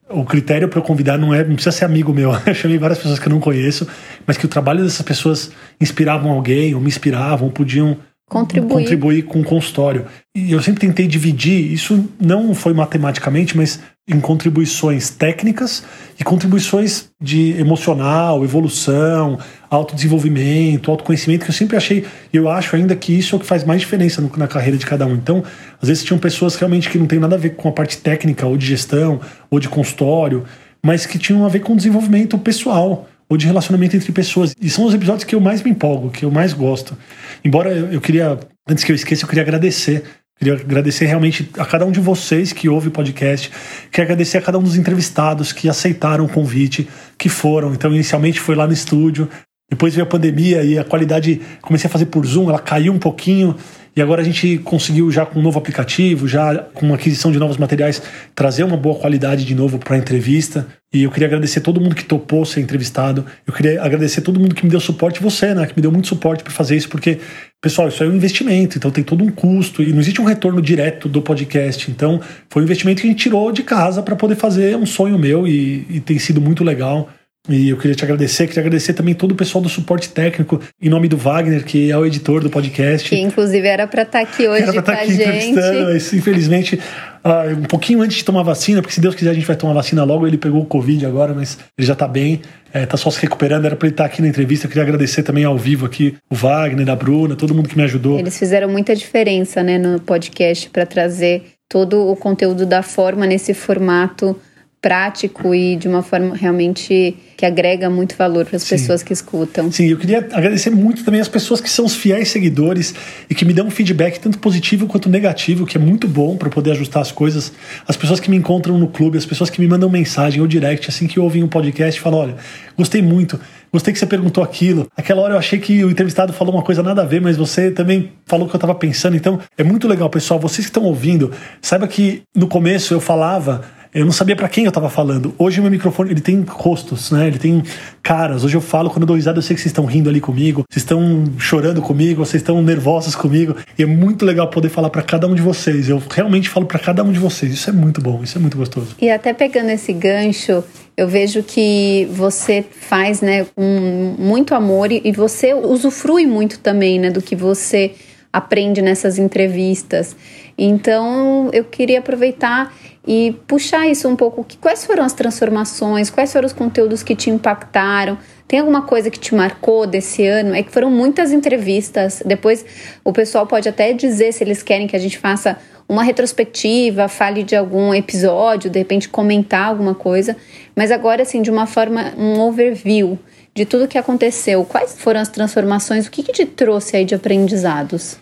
o 0.10 0.26
critério 0.26 0.68
para 0.68 0.80
eu 0.80 0.84
convidar 0.84 1.18
não 1.18 1.34
é, 1.34 1.44
não 1.44 1.54
precisa 1.54 1.72
ser 1.72 1.86
amigo 1.86 2.12
meu. 2.14 2.32
Eu 2.46 2.54
chamei 2.54 2.78
várias 2.78 2.98
pessoas 2.98 3.20
que 3.20 3.28
eu 3.28 3.30
não 3.30 3.40
conheço, 3.40 3.88
mas 4.26 4.38
que 4.38 4.46
o 4.46 4.50
trabalho 4.50 4.84
dessas 4.84 5.04
pessoas 5.04 5.52
inspiravam 5.80 6.32
alguém, 6.32 6.74
ou 6.74 6.82
me 6.82 6.88
inspiravam, 6.88 7.48
ou 7.48 7.54
podiam 7.54 7.96
Contribuir. 8.30 8.84
contribuir 8.84 9.22
com 9.24 9.42
o 9.42 9.44
consultório. 9.44 10.06
E 10.36 10.52
eu 10.52 10.62
sempre 10.62 10.81
tentei 10.81 11.08
dividir, 11.08 11.74
isso 11.74 12.08
não 12.22 12.54
foi 12.54 12.74
matematicamente, 12.74 13.58
mas 13.58 13.80
em 14.08 14.20
contribuições 14.20 15.10
técnicas 15.10 15.84
e 16.20 16.24
contribuições 16.24 17.10
de 17.20 17.60
emocional, 17.60 18.44
evolução, 18.44 19.40
autodesenvolvimento, 19.70 20.92
autoconhecimento, 20.92 21.46
que 21.46 21.52
eu 21.52 21.56
sempre 21.56 21.76
achei, 21.76 22.06
e 22.31 22.38
eu 22.38 22.48
acho 22.48 22.76
ainda 22.76 22.96
que 22.96 23.18
isso 23.18 23.36
é 23.36 23.38
o 23.38 23.40
que 23.40 23.48
faz 23.48 23.64
mais 23.64 23.81
diferença 23.81 24.24
na 24.38 24.48
carreira 24.48 24.78
de 24.78 24.86
cada 24.86 25.08
um. 25.08 25.16
Então, 25.16 25.44
às 25.82 25.88
vezes 25.88 26.04
tinham 26.04 26.20
pessoas 26.20 26.56
realmente 26.56 26.88
que 26.88 27.00
não 27.00 27.08
tem 27.08 27.20
nada 27.20 27.36
a 27.36 27.40
ver 27.40 27.56
com 27.56 27.68
a 27.68 27.72
parte 27.72 27.98
técnica, 27.98 28.46
ou 28.46 28.56
de 28.56 28.68
gestão, 28.68 29.20
ou 29.50 29.60
de 29.60 29.68
consultório, 29.68 30.46
mas 30.84 31.08
que 31.08 31.18
tinham 31.18 31.44
a 31.46 31.50
ver 31.50 31.60
com 31.60 31.75
desenvolvimento 31.75 32.38
pessoal, 32.38 33.09
ou 33.30 33.38
de 33.38 33.46
relacionamento 33.46 33.96
entre 33.96 34.12
pessoas. 34.12 34.56
E 34.60 34.70
são 34.70 34.86
os 34.86 34.94
episódios 34.94 35.24
que 35.24 35.36
eu 35.36 35.40
mais 35.40 35.62
me 35.62 35.72
empolgo, 35.72 36.10
que 36.10 36.26
eu 36.26 36.31
mais 36.31 36.52
gosto. 36.52 36.98
Embora 37.46 37.72
eu 37.72 38.02
queria, 38.02 38.40
antes 38.68 38.84
que 38.84 38.92
eu 38.92 38.96
esqueça, 38.96 39.24
eu 39.24 39.28
queria 39.30 39.44
agradecer 39.44 40.04
Queria 40.40 40.54
agradecer 40.54 41.06
realmente 41.06 41.50
a 41.58 41.66
cada 41.66 41.86
um 41.86 41.92
de 41.92 42.00
vocês 42.00 42.54
que 42.54 42.70
ouve 42.70 42.88
o 42.88 42.92
podcast. 42.92 43.52
Queria 43.92 44.06
agradecer 44.06 44.38
a 44.38 44.42
cada 44.42 44.58
um 44.58 44.64
dos 44.64 44.78
entrevistados 44.78 45.52
que 45.52 45.68
aceitaram 45.68 46.24
o 46.24 46.30
convite, 46.30 46.88
que 47.18 47.28
foram. 47.28 47.74
Então, 47.74 47.94
inicialmente 47.94 48.40
foi 48.40 48.56
lá 48.56 48.66
no 48.66 48.72
estúdio, 48.72 49.28
depois 49.70 49.94
veio 49.94 50.08
a 50.08 50.10
pandemia 50.10 50.64
e 50.64 50.80
a 50.80 50.86
qualidade 50.86 51.42
comecei 51.62 51.90
a 51.90 51.92
fazer 51.92 52.06
por 52.06 52.25
Zoom, 52.25 52.48
ela 52.48 52.60
caiu 52.60 52.94
um 52.94 52.98
pouquinho. 52.98 53.54
E 53.95 54.01
agora 54.01 54.21
a 54.21 54.24
gente 54.24 54.57
conseguiu, 54.59 55.12
já 55.12 55.25
com 55.25 55.39
um 55.39 55.41
novo 55.41 55.57
aplicativo, 55.57 56.27
já 56.27 56.56
com 56.74 56.86
uma 56.86 56.95
aquisição 56.95 57.31
de 57.31 57.39
novos 57.39 57.57
materiais, 57.57 58.01
trazer 58.33 58.63
uma 58.63 58.77
boa 58.77 58.95
qualidade 58.95 59.44
de 59.45 59.56
novo 59.56 59.80
para 59.80 59.95
a 59.95 59.97
entrevista. 60.00 60.68
E 60.94 61.03
eu 61.03 61.12
queria 61.12 61.27
agradecer 61.27 61.62
todo 61.62 61.80
mundo 61.80 61.95
que 61.95 62.03
topou 62.03 62.45
ser 62.45 62.62
entrevistado. 62.62 63.25
Eu 63.45 63.53
queria 63.53 63.81
agradecer 63.81 64.21
todo 64.21 64.39
mundo 64.39 64.56
que 64.56 64.63
me 64.63 64.71
deu 64.71 64.80
suporte, 64.80 65.21
você, 65.21 65.53
né, 65.53 65.65
que 65.68 65.75
me 65.75 65.81
deu 65.81 65.91
muito 65.91 66.07
suporte 66.07 66.44
para 66.44 66.51
fazer 66.51 66.75
isso, 66.75 66.89
porque, 66.89 67.19
pessoal, 67.62 67.89
isso 67.89 68.03
é 68.03 68.07
um 68.07 68.15
investimento, 68.15 68.77
então 68.77 68.89
tem 68.89 69.03
todo 69.03 69.24
um 69.24 69.30
custo 69.30 69.83
e 69.83 69.91
não 69.91 70.00
existe 70.00 70.19
um 70.19 70.25
retorno 70.25 70.62
direto 70.62 71.07
do 71.07 71.21
podcast. 71.21 71.91
Então, 71.91 72.19
foi 72.50 72.63
um 72.63 72.65
investimento 72.65 73.01
que 73.01 73.07
a 73.07 73.12
gente 73.12 73.21
tirou 73.21 73.51
de 73.51 73.63
casa 73.63 74.01
para 74.01 74.15
poder 74.15 74.36
fazer 74.36 74.75
um 74.75 74.86
sonho 74.86 75.18
meu 75.19 75.47
e, 75.47 75.86
e 75.89 76.00
tem 76.00 76.18
sido 76.18 76.41
muito 76.41 76.63
legal. 76.63 77.09
E 77.47 77.69
eu 77.69 77.77
queria 77.77 77.95
te 77.95 78.03
agradecer, 78.03 78.47
queria 78.47 78.62
agradecer 78.62 78.94
também 78.94 79.15
todo 79.15 79.31
o 79.31 79.36
pessoal 79.36 79.62
do 79.62 79.69
suporte 79.69 80.09
técnico, 80.09 80.59
em 80.81 80.89
nome 80.89 81.07
do 81.07 81.15
Wagner, 81.15 81.63
que 81.63 81.89
é 81.89 81.97
o 81.97 82.06
editor 82.06 82.44
do 82.44 82.50
podcast. 82.50 83.07
Que 83.07 83.18
inclusive 83.18 83.65
era 83.65 83.88
para 83.88 84.01
estar 84.01 84.19
tá 84.19 84.24
aqui 84.24 84.47
hoje 84.47 84.63
era 84.63 84.74
pra 84.74 84.81
tá 84.81 84.94
aqui 84.94 85.13
gente. 85.13 85.56
Mas, 85.56 86.13
infelizmente, 86.13 86.75
uh, 87.24 87.57
um 87.57 87.63
pouquinho 87.63 88.01
antes 88.01 88.18
de 88.18 88.25
tomar 88.25 88.44
vacina, 88.44 88.81
porque 88.81 88.94
se 88.94 89.00
Deus 89.00 89.15
quiser 89.15 89.30
a 89.30 89.33
gente 89.33 89.45
vai 89.45 89.56
tomar 89.56 89.74
vacina 89.74 90.03
logo. 90.03 90.27
Ele 90.27 90.38
pegou 90.38 90.62
o 90.62 90.65
Covid 90.65 91.06
agora, 91.06 91.33
mas 91.33 91.57
ele 91.77 91.88
já 91.88 91.95
tá 91.95 92.07
bem, 92.07 92.41
é, 92.74 92.86
tá 92.86 92.97
só 92.97 93.09
se 93.09 93.21
recuperando. 93.21 93.65
Era 93.65 93.75
para 93.75 93.88
ele 93.88 93.94
estar 93.94 94.03
tá 94.03 94.09
aqui 94.09 94.21
na 94.21 94.27
entrevista. 94.27 94.65
Eu 94.65 94.69
queria 94.69 94.83
agradecer 94.83 95.24
também 95.24 95.45
ao 95.45 95.57
vivo 95.57 95.86
aqui 95.86 96.18
o 96.30 96.36
Wagner, 96.36 96.89
a 96.89 96.95
Bruna, 96.95 97.38
todo 97.38 97.56
mundo 97.56 97.69
que 97.69 97.77
me 97.77 97.83
ajudou. 97.83 98.19
Eles 98.19 98.38
fizeram 98.38 98.68
muita 98.68 98.94
diferença 98.94 99.63
né, 99.63 99.77
no 99.77 100.00
podcast 100.01 100.69
para 100.69 100.86
trazer 100.86 101.44
todo 101.69 102.09
o 102.09 102.15
conteúdo 102.15 102.65
da 102.65 102.83
forma 102.83 103.25
nesse 103.25 103.53
formato 103.53 104.36
prático 104.81 105.54
e 105.54 105.76
de 105.76 105.88
uma 105.88 106.02
forma 106.02 106.36
realmente 106.36 107.16
que 107.36 107.46
agrega 107.46 107.90
muito 107.90 108.16
valor 108.18 108.46
para 108.46 108.58
as 108.58 108.66
pessoas 108.66 109.02
que 109.02 109.14
escutam. 109.14 109.72
Sim, 109.72 109.88
eu 109.88 109.98
queria 109.98 110.20
agradecer 110.31 110.70
muito 110.70 111.04
também 111.04 111.22
as 111.22 111.28
pessoas 111.28 111.62
que 111.62 111.70
são 111.70 111.86
os 111.86 111.96
fiéis 111.96 112.30
seguidores 112.30 112.94
e 113.30 113.36
que 113.36 113.46
me 113.46 113.54
dão 113.54 113.68
um 113.68 113.72
feedback 113.72 114.20
tanto 114.20 114.40
positivo 114.40 114.88
quanto 114.88 115.10
negativo, 115.10 115.66
que 115.66 115.78
é 115.78 115.80
muito 115.80 116.08
bom 116.08 116.36
para 116.36 116.50
poder 116.50 116.72
ajustar 116.72 117.02
as 117.02 117.12
coisas. 117.12 117.52
As 117.88 117.96
pessoas 117.96 118.20
que 118.20 118.30
me 118.30 118.38
encontram 118.38 118.78
no 118.78 118.88
clube, 118.88 119.18
as 119.18 119.26
pessoas 119.26 119.50
que 119.50 119.62
me 119.62 119.68
mandam 119.68 119.90
mensagem 119.90 120.42
ou 120.42 120.48
direct 120.48 120.90
assim 120.90 121.08
que 121.08 121.20
ouvem 121.20 121.44
um 121.44 121.48
podcast 121.48 121.98
e 121.98 122.04
falam: 122.04 122.20
olha, 122.20 122.36
gostei 122.78 123.02
muito. 123.02 123.40
Gostei 123.72 123.94
que 123.94 124.00
você 124.00 124.08
perguntou 124.08 124.44
aquilo. 124.44 124.88
Aquela 124.98 125.22
hora 125.22 125.36
eu 125.36 125.38
achei 125.38 125.60
que 125.60 125.84
o 125.84 125.92
entrevistado 125.92 126.34
falou 126.34 126.54
uma 126.54 126.64
coisa 126.64 126.82
nada 126.82 127.04
a 127.04 127.06
ver, 127.06 127.22
mas 127.22 127.38
você 127.38 127.70
também 127.70 128.12
falou 128.25 128.48
o 128.48 128.50
que 128.50 128.56
eu 128.56 128.58
estava 128.58 128.74
pensando. 128.74 129.16
Então 129.16 129.40
é 129.58 129.64
muito 129.64 129.88
legal, 129.88 130.10
pessoal. 130.10 130.40
Vocês 130.40 130.66
que 130.66 130.72
estão 130.72 130.84
ouvindo, 130.84 131.32
saiba 131.62 131.88
que 131.88 132.24
no 132.36 132.48
começo 132.48 132.94
eu 132.94 133.00
falava 133.00 133.64
eu 133.94 134.06
não 134.06 134.12
sabia 134.12 134.36
para 134.36 134.47
quem 134.47 134.65
eu 134.65 134.71
tava 134.71 134.89
falando. 134.89 135.33
Hoje 135.38 135.59
o 135.59 135.63
meu 135.63 135.71
microfone, 135.71 136.12
ele 136.12 136.21
tem 136.21 136.44
rostos, 136.47 137.09
né? 137.12 137.27
Ele 137.27 137.39
tem 137.39 137.63
caras. 138.03 138.44
Hoje 138.44 138.56
eu 138.56 138.62
falo, 138.62 138.89
quando 138.89 139.01
eu 139.01 139.07
dou 139.07 139.15
risada, 139.15 139.39
eu 139.39 139.41
sei 139.41 139.56
que 139.56 139.62
vocês 139.62 139.71
estão 139.71 139.86
rindo 139.86 140.09
ali 140.09 140.21
comigo, 140.21 140.63
vocês 140.69 140.83
estão 140.83 141.25
chorando 141.39 141.81
comigo, 141.81 142.24
vocês 142.24 142.41
estão 142.41 142.62
nervosos 142.62 143.15
comigo. 143.15 143.56
E 143.77 143.83
é 143.83 143.86
muito 143.88 144.25
legal 144.25 144.47
poder 144.50 144.69
falar 144.69 144.91
para 144.91 145.01
cada 145.01 145.27
um 145.27 145.33
de 145.33 145.41
vocês. 145.41 145.89
Eu 145.89 146.01
realmente 146.12 146.50
falo 146.50 146.68
para 146.68 146.77
cada 146.77 147.03
um 147.03 147.12
de 147.12 147.19
vocês. 147.19 147.51
Isso 147.51 147.69
é 147.69 147.74
muito 147.74 148.00
bom, 148.00 148.21
isso 148.24 148.38
é 148.38 148.41
muito 148.41 148.57
gostoso. 148.57 148.95
E 149.01 149.09
até 149.09 149.33
pegando 149.33 149.69
esse 149.69 149.91
gancho, 149.91 150.63
eu 150.95 151.07
vejo 151.07 151.41
que 151.41 152.07
você 152.12 152.63
faz, 152.69 153.21
né, 153.21 153.47
com 153.56 154.15
muito 154.19 154.53
amor 154.53 154.91
e 154.91 155.12
você 155.12 155.53
usufrui 155.53 156.27
muito 156.27 156.59
também, 156.59 157.00
né, 157.00 157.09
do 157.09 157.21
que 157.21 157.36
você 157.36 157.94
aprende 158.31 158.81
nessas 158.81 159.18
entrevistas. 159.18 160.15
Então, 160.57 161.50
eu 161.53 161.63
queria 161.63 162.00
aproveitar 162.00 162.71
e 163.07 163.36
puxar 163.48 163.88
isso 163.88 164.07
um 164.07 164.16
pouco. 164.16 164.46
Quais 164.60 164.86
foram 164.86 165.04
as 165.04 165.13
transformações? 165.13 166.10
Quais 166.10 166.31
foram 166.31 166.46
os 166.46 166.54
conteúdos 166.54 167.01
que 167.04 167.16
te 167.16 167.30
impactaram? 167.30 168.18
Tem 168.48 168.60
alguma 168.60 168.81
coisa 168.81 169.10
que 169.10 169.19
te 169.19 169.34
marcou 169.34 169.86
desse 169.86 170.25
ano? 170.25 170.56
É 170.56 170.63
que 170.63 170.72
foram 170.72 170.90
muitas 170.90 171.31
entrevistas. 171.31 172.22
Depois 172.25 172.66
o 173.04 173.13
pessoal 173.13 173.46
pode 173.46 173.69
até 173.69 173.94
dizer 173.94 174.34
se 174.34 174.44
eles 174.44 174.63
querem 174.63 174.88
que 174.88 174.96
a 174.96 175.00
gente 175.00 175.18
faça 175.18 175.57
uma 175.88 176.04
retrospectiva, 176.04 177.07
fale 177.07 177.44
de 177.44 177.56
algum 177.56 177.94
episódio, 177.94 178.69
de 178.69 178.78
repente 178.78 179.10
comentar 179.10 179.68
alguma 179.68 179.96
coisa. 179.96 180.36
Mas 180.75 180.92
agora, 180.92 181.24
assim, 181.24 181.42
de 181.42 181.50
uma 181.50 181.66
forma, 181.66 182.13
um 182.18 182.40
overview 182.40 183.18
de 183.56 183.66
tudo 183.66 183.88
que 183.88 183.98
aconteceu. 183.98 184.63
Quais 184.66 184.96
foram 185.00 185.19
as 185.19 185.30
transformações? 185.30 186.06
O 186.06 186.12
que, 186.12 186.22
que 186.22 186.31
te 186.31 186.46
trouxe 186.46 186.98
aí 186.98 187.06
de 187.06 187.16
aprendizados? 187.16 188.18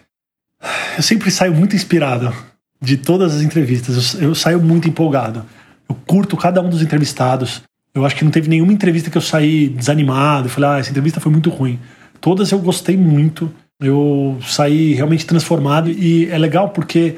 Eu 0.96 1.04
sempre 1.04 1.30
saio 1.30 1.54
muito 1.54 1.76
inspirado 1.76 2.34
de 2.82 2.98
todas 2.98 3.36
as 3.36 3.42
entrevistas. 3.42 4.16
Eu, 4.16 4.30
eu 4.30 4.36
saio 4.36 4.62
muito 4.62 4.88
empolgado. 4.88 5.46
Eu 5.88 5.96
curto 6.06 6.38
cada 6.38 6.62
um 6.62 6.70
dos 6.70 6.82
entrevistados. 6.82 7.62
Eu 7.94 8.06
acho 8.06 8.16
que 8.16 8.24
não 8.24 8.32
teve 8.32 8.48
nenhuma 8.48 8.74
entrevista 8.74 9.10
que 9.10 9.18
eu 9.18 9.22
saí 9.22 9.70
desanimado. 9.70 10.50
Falei, 10.50 10.70
ah, 10.70 10.80
essa 10.80 10.90
entrevista 10.90 11.20
foi 11.20 11.32
muito 11.32 11.50
ruim. 11.50 11.80
Todas 12.22 12.52
eu 12.52 12.60
gostei 12.60 12.98
muito. 12.98 13.52
Eu 13.80 14.38
saí 14.46 14.94
realmente 14.94 15.26
transformado. 15.26 15.90
E 15.90 16.30
é 16.30 16.38
legal 16.38 16.70
porque 16.70 17.16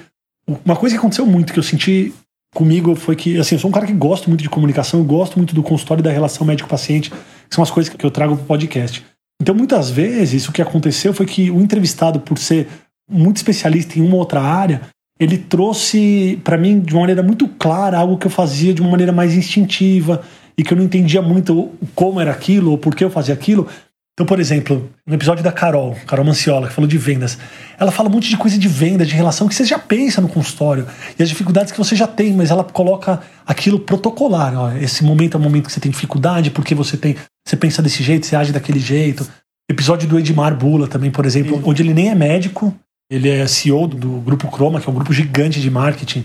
uma 0.66 0.76
coisa 0.76 0.96
que 0.96 1.00
aconteceu 1.00 1.26
muito, 1.26 1.54
que 1.54 1.60
eu 1.60 1.64
senti 1.64 2.14
comigo, 2.54 2.96
foi 2.96 3.16
que, 3.16 3.38
assim, 3.38 3.56
eu 3.56 3.60
sou 3.60 3.70
um 3.70 3.74
cara 3.74 3.86
que 3.86 3.94
gosto 3.94 4.28
muito 4.30 4.42
de 4.42 4.50
comunicação, 4.50 5.00
eu 5.00 5.06
gosto 5.06 5.38
muito 5.38 5.54
do 5.54 5.62
consultório 5.62 6.02
e 6.02 6.04
da 6.04 6.12
relação 6.12 6.46
médico-paciente, 6.48 7.12
que 7.12 7.56
são 7.56 7.64
as 7.64 7.70
coisas 7.70 7.94
que 7.94 8.04
eu 8.04 8.10
trago 8.10 8.36
pro 8.36 8.46
podcast. 8.46 9.06
Então, 9.42 9.54
muitas 9.54 9.90
vezes, 9.90 10.48
o 10.48 10.52
que 10.52 10.62
aconteceu 10.62 11.14
foi 11.14 11.26
que 11.26 11.52
o 11.52 11.62
entrevistado, 11.62 12.20
por 12.20 12.38
ser 12.38 12.68
muito 13.10 13.38
especialista 13.38 13.98
em 13.98 14.02
uma 14.02 14.16
outra 14.16 14.42
área, 14.42 14.82
ele 15.20 15.38
trouxe 15.38 16.40
para 16.44 16.58
mim 16.58 16.80
de 16.80 16.94
uma 16.94 17.02
maneira 17.02 17.22
muito 17.22 17.48
clara 17.48 17.98
algo 17.98 18.18
que 18.18 18.28
eu 18.28 18.32
fazia 18.32 18.74
de 18.74 18.82
uma 18.82 18.90
maneira 18.90 19.12
mais 19.12 19.34
instintiva 19.36 20.22
e 20.58 20.64
que 20.64 20.74
eu 20.74 20.78
não 20.78 20.86
entendia 20.86 21.22
muito 21.22 21.72
como 21.94 22.20
era 22.22 22.32
aquilo 22.32 22.72
ou 22.72 22.78
por 22.78 22.96
que 22.96 23.04
eu 23.04 23.10
fazia 23.10 23.34
aquilo. 23.34 23.68
Então, 24.14 24.26
por 24.26 24.38
exemplo, 24.38 24.90
no 25.08 25.16
episódio 25.16 25.42
da 25.42 25.52
Carol, 25.52 25.96
Carol 26.06 26.26
Manciola, 26.26 26.68
que 26.68 26.74
falou 26.74 26.90
de 26.90 26.98
vendas, 26.98 27.38
ela 27.78 27.90
fala 27.90 28.10
um 28.10 28.12
monte 28.12 28.30
de 28.30 28.36
coisa 28.36 28.58
de 28.58 28.68
venda, 28.68 29.06
de 29.06 29.14
relação 29.14 29.48
que 29.48 29.56
você 29.56 29.64
já 29.64 29.80
pensa 29.80 30.20
no 30.20 30.28
consultório 30.28 30.86
e 31.18 31.24
as 31.24 31.30
dificuldades 31.30 31.72
que 31.72 31.78
você 31.78 31.96
já 31.96 32.06
tem, 32.06 32.34
mas 32.34 32.52
ela 32.52 32.66
coloca 32.66 33.22
aquilo 33.48 33.80
protocolar. 33.80 34.54
Ó, 34.58 34.72
esse 34.74 35.06
momento 35.06 35.36
é 35.36 35.40
o 35.40 35.42
momento 35.44 35.68
que 35.68 35.72
você 35.72 35.80
tem 35.80 35.90
dificuldade, 35.90 36.52
porque 36.52 36.76
você 36.76 36.98
tem, 36.98 37.16
você 37.48 37.56
pensa 37.56 37.82
desse 37.82 38.04
jeito, 38.04 38.26
você 38.26 38.36
age 38.36 38.52
daquele 38.52 38.80
jeito. 38.80 39.26
Episódio 39.72 40.10
do 40.10 40.20
Edmar 40.20 40.54
Bula 40.54 40.88
também, 40.88 41.12
por 41.12 41.26
exemplo, 41.26 41.56
Sim. 41.56 41.64
onde 41.66 41.82
ele 41.82 41.94
nem 41.94 42.10
é 42.10 42.16
médico, 42.16 42.76
ele 43.10 43.30
é 43.30 43.48
CEO 43.48 43.88
do, 43.88 44.22
Grupo 44.22 44.48
Croma, 44.50 44.80
que 44.80 44.88
é 44.88 44.92
um 44.92 44.96
grupo 44.96 45.12
gigante 45.12 45.60
de 45.60 45.70
marketing. 45.70 46.24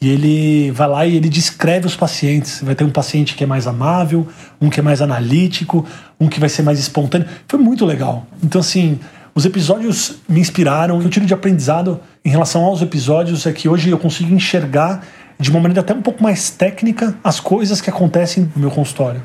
E 0.00 0.08
ele 0.08 0.70
vai 0.72 0.88
lá 0.88 1.06
e 1.06 1.16
ele 1.16 1.28
descreve 1.28 1.86
os 1.86 1.94
pacientes. 1.94 2.60
Vai 2.62 2.74
ter 2.74 2.84
um 2.84 2.90
paciente 2.90 3.34
que 3.34 3.44
é 3.44 3.46
mais 3.46 3.66
amável, 3.66 4.26
um 4.60 4.70
que 4.70 4.80
é 4.80 4.82
mais 4.82 5.02
analítico, 5.02 5.86
um 6.18 6.28
que 6.28 6.40
vai 6.40 6.48
ser 6.48 6.62
mais 6.62 6.78
espontâneo. 6.78 7.28
Foi 7.46 7.58
muito 7.60 7.84
legal. 7.84 8.26
Então, 8.42 8.60
assim, 8.60 8.98
os 9.34 9.44
episódios 9.44 10.16
me 10.28 10.40
inspiraram. 10.40 10.96
O 10.96 11.00
que 11.00 11.06
eu 11.06 11.10
tiro 11.10 11.26
de 11.26 11.34
aprendizado 11.34 12.00
em 12.24 12.30
relação 12.30 12.64
aos 12.64 12.82
episódios 12.82 13.46
é 13.46 13.52
que 13.52 13.68
hoje 13.68 13.90
eu 13.90 13.98
consigo 13.98 14.34
enxergar 14.34 15.04
de 15.38 15.50
uma 15.50 15.60
maneira 15.60 15.80
até 15.80 15.92
um 15.92 16.02
pouco 16.02 16.22
mais 16.22 16.50
técnica 16.50 17.14
as 17.22 17.38
coisas 17.40 17.80
que 17.80 17.90
acontecem 17.90 18.50
no 18.54 18.60
meu 18.62 18.70
consultório. 18.70 19.22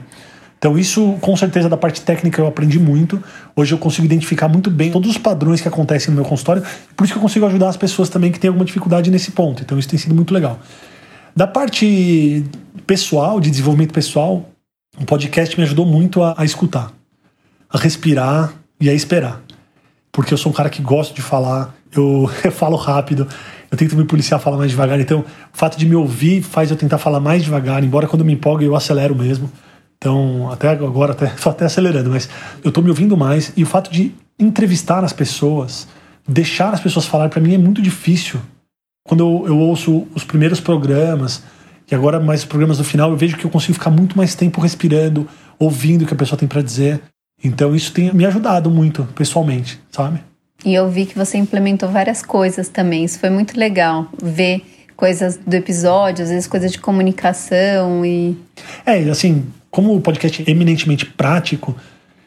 Então, 0.57 0.77
isso, 0.77 1.17
com 1.21 1.35
certeza, 1.37 1.69
da 1.69 1.77
parte 1.77 2.01
técnica 2.01 2.41
eu 2.41 2.47
aprendi 2.47 2.79
muito. 2.79 3.21
Hoje 3.55 3.73
eu 3.73 3.77
consigo 3.77 4.05
identificar 4.05 4.47
muito 4.47 4.71
bem 4.71 4.91
todos 4.91 5.09
os 5.09 5.17
padrões 5.17 5.61
que 5.61 5.67
acontecem 5.67 6.09
no 6.09 6.15
meu 6.15 6.25
consultório. 6.25 6.63
Por 6.95 7.03
isso 7.03 7.13
que 7.13 7.17
eu 7.17 7.21
consigo 7.21 7.45
ajudar 7.45 7.69
as 7.69 7.77
pessoas 7.77 8.09
também 8.09 8.31
que 8.31 8.39
têm 8.39 8.47
alguma 8.47 8.65
dificuldade 8.65 9.11
nesse 9.11 9.31
ponto. 9.31 9.61
Então, 9.61 9.77
isso 9.77 9.87
tem 9.87 9.99
sido 9.99 10.15
muito 10.15 10.33
legal. 10.33 10.59
Da 11.35 11.45
parte 11.45 12.43
pessoal, 12.87 13.39
de 13.39 13.51
desenvolvimento 13.51 13.93
pessoal, 13.93 14.49
o 14.99 15.05
podcast 15.05 15.55
me 15.55 15.63
ajudou 15.63 15.85
muito 15.85 16.23
a, 16.23 16.33
a 16.35 16.43
escutar, 16.43 16.91
a 17.69 17.77
respirar 17.77 18.53
e 18.81 18.89
a 18.89 18.93
esperar. 18.93 19.43
Porque 20.11 20.33
eu 20.33 20.37
sou 20.37 20.51
um 20.51 20.55
cara 20.55 20.67
que 20.67 20.81
gosto 20.81 21.13
de 21.13 21.21
falar, 21.21 21.75
eu, 21.95 22.27
eu 22.43 22.51
falo 22.51 22.75
rápido. 22.75 23.27
eu 23.69 23.77
tento 23.77 23.95
me 23.95 24.05
policiar 24.05 24.39
a 24.39 24.43
falar 24.43 24.57
mais 24.57 24.71
devagar. 24.71 24.99
Então, 24.99 25.19
o 25.19 25.25
fato 25.57 25.77
de 25.77 25.85
me 25.85 25.93
ouvir 25.93 26.41
faz 26.41 26.71
eu 26.71 26.75
tentar 26.75 26.97
falar 26.97 27.19
mais 27.19 27.43
devagar, 27.43 27.83
embora 27.83 28.07
quando 28.07 28.21
eu 28.21 28.25
me 28.25 28.33
empolgue 28.33 28.65
eu 28.65 28.75
acelero 28.75 29.15
mesmo. 29.15 29.51
Então, 29.97 30.51
até 30.51 30.69
agora, 30.69 31.11
até, 31.11 31.25
até 31.49 31.65
acelerando, 31.65 32.09
mas 32.09 32.29
eu 32.63 32.71
tô 32.71 32.81
me 32.81 32.89
ouvindo 32.89 33.17
mais. 33.17 33.51
E 33.55 33.63
o 33.63 33.65
fato 33.65 33.91
de 33.91 34.13
entrevistar 34.39 35.03
as 35.03 35.13
pessoas, 35.13 35.87
deixar 36.27 36.73
as 36.73 36.79
pessoas 36.79 37.05
falar, 37.05 37.29
para 37.29 37.41
mim 37.41 37.53
é 37.53 37.57
muito 37.57 37.81
difícil. 37.81 38.39
Quando 39.07 39.21
eu, 39.21 39.47
eu 39.47 39.57
ouço 39.57 40.07
os 40.13 40.23
primeiros 40.23 40.59
programas, 40.59 41.43
e 41.89 41.95
agora 41.95 42.19
mais 42.19 42.41
os 42.41 42.45
programas 42.45 42.77
do 42.77 42.83
final, 42.83 43.09
eu 43.09 43.17
vejo 43.17 43.37
que 43.37 43.45
eu 43.45 43.49
consigo 43.49 43.73
ficar 43.73 43.89
muito 43.89 44.17
mais 44.17 44.35
tempo 44.35 44.61
respirando, 44.61 45.27
ouvindo 45.57 46.03
o 46.03 46.05
que 46.07 46.13
a 46.13 46.17
pessoa 46.17 46.37
tem 46.37 46.47
para 46.47 46.61
dizer. 46.61 47.01
Então, 47.43 47.75
isso 47.75 47.93
tem 47.93 48.13
me 48.13 48.25
ajudado 48.25 48.69
muito, 48.69 49.03
pessoalmente, 49.15 49.79
sabe? 49.91 50.19
E 50.65 50.73
eu 50.73 50.89
vi 50.89 51.05
que 51.05 51.17
você 51.17 51.37
implementou 51.37 51.87
várias 51.87 52.23
coisas 52.23 52.67
também. 52.67 53.03
Isso 53.03 53.19
foi 53.19 53.29
muito 53.29 53.57
legal 53.57 54.07
ver 54.21 54.63
coisas 54.97 55.37
do 55.37 55.53
episódio, 55.53 56.23
às 56.23 56.29
vezes 56.29 56.47
coisas 56.47 56.71
de 56.71 56.79
comunicação 56.79 58.05
e. 58.05 58.35
É, 58.85 58.97
assim, 59.03 59.45
como 59.71 59.95
o 59.95 60.01
podcast 60.01 60.43
é 60.45 60.51
eminentemente 60.51 61.05
prático, 61.05 61.73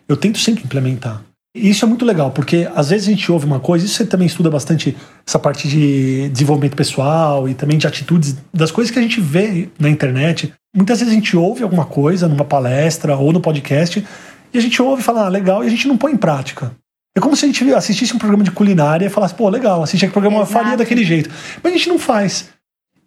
eu 0.08 0.16
tento 0.16 0.38
sempre 0.38 0.64
implementar. 0.64 1.22
E 1.54 1.68
isso 1.68 1.84
é 1.84 1.88
muito 1.88 2.04
legal, 2.04 2.30
porque 2.30 2.68
às 2.76 2.90
vezes 2.90 3.08
a 3.08 3.10
gente 3.10 3.30
ouve 3.30 3.44
uma 3.44 3.58
coisa, 3.58 3.84
isso 3.84 3.96
você 3.96 4.06
também 4.06 4.28
estuda 4.28 4.48
bastante 4.48 4.96
essa 5.26 5.36
parte 5.36 5.68
de 5.68 6.28
desenvolvimento 6.28 6.76
pessoal 6.76 7.48
e 7.48 7.54
também 7.54 7.76
de 7.76 7.88
atitudes, 7.88 8.36
das 8.54 8.70
coisas 8.70 8.92
que 8.92 8.98
a 9.00 9.02
gente 9.02 9.20
vê 9.20 9.68
na 9.76 9.90
internet. 9.90 10.52
Muitas 10.74 11.00
vezes 11.00 11.12
a 11.12 11.14
gente 11.14 11.36
ouve 11.36 11.64
alguma 11.64 11.84
coisa 11.84 12.28
numa 12.28 12.44
palestra 12.44 13.16
ou 13.16 13.32
no 13.32 13.40
podcast 13.40 14.06
e 14.54 14.58
a 14.58 14.60
gente 14.60 14.80
ouve 14.80 15.02
e 15.02 15.04
fala, 15.04 15.26
ah, 15.26 15.28
legal, 15.28 15.64
e 15.64 15.66
a 15.66 15.70
gente 15.70 15.88
não 15.88 15.96
põe 15.96 16.12
em 16.12 16.16
prática. 16.16 16.70
É 17.16 17.20
como 17.20 17.34
se 17.34 17.44
a 17.44 17.48
gente 17.48 17.74
assistisse 17.74 18.14
um 18.14 18.18
programa 18.18 18.44
de 18.44 18.52
culinária 18.52 19.06
e 19.06 19.10
falasse, 19.10 19.34
pô, 19.34 19.48
legal, 19.48 19.82
assistir 19.82 20.06
aquele 20.06 20.12
programa, 20.12 20.44
Exato. 20.44 20.52
faria 20.52 20.76
daquele 20.76 21.04
jeito. 21.04 21.28
Mas 21.60 21.72
a 21.72 21.76
gente 21.76 21.88
não 21.88 21.98
faz. 21.98 22.48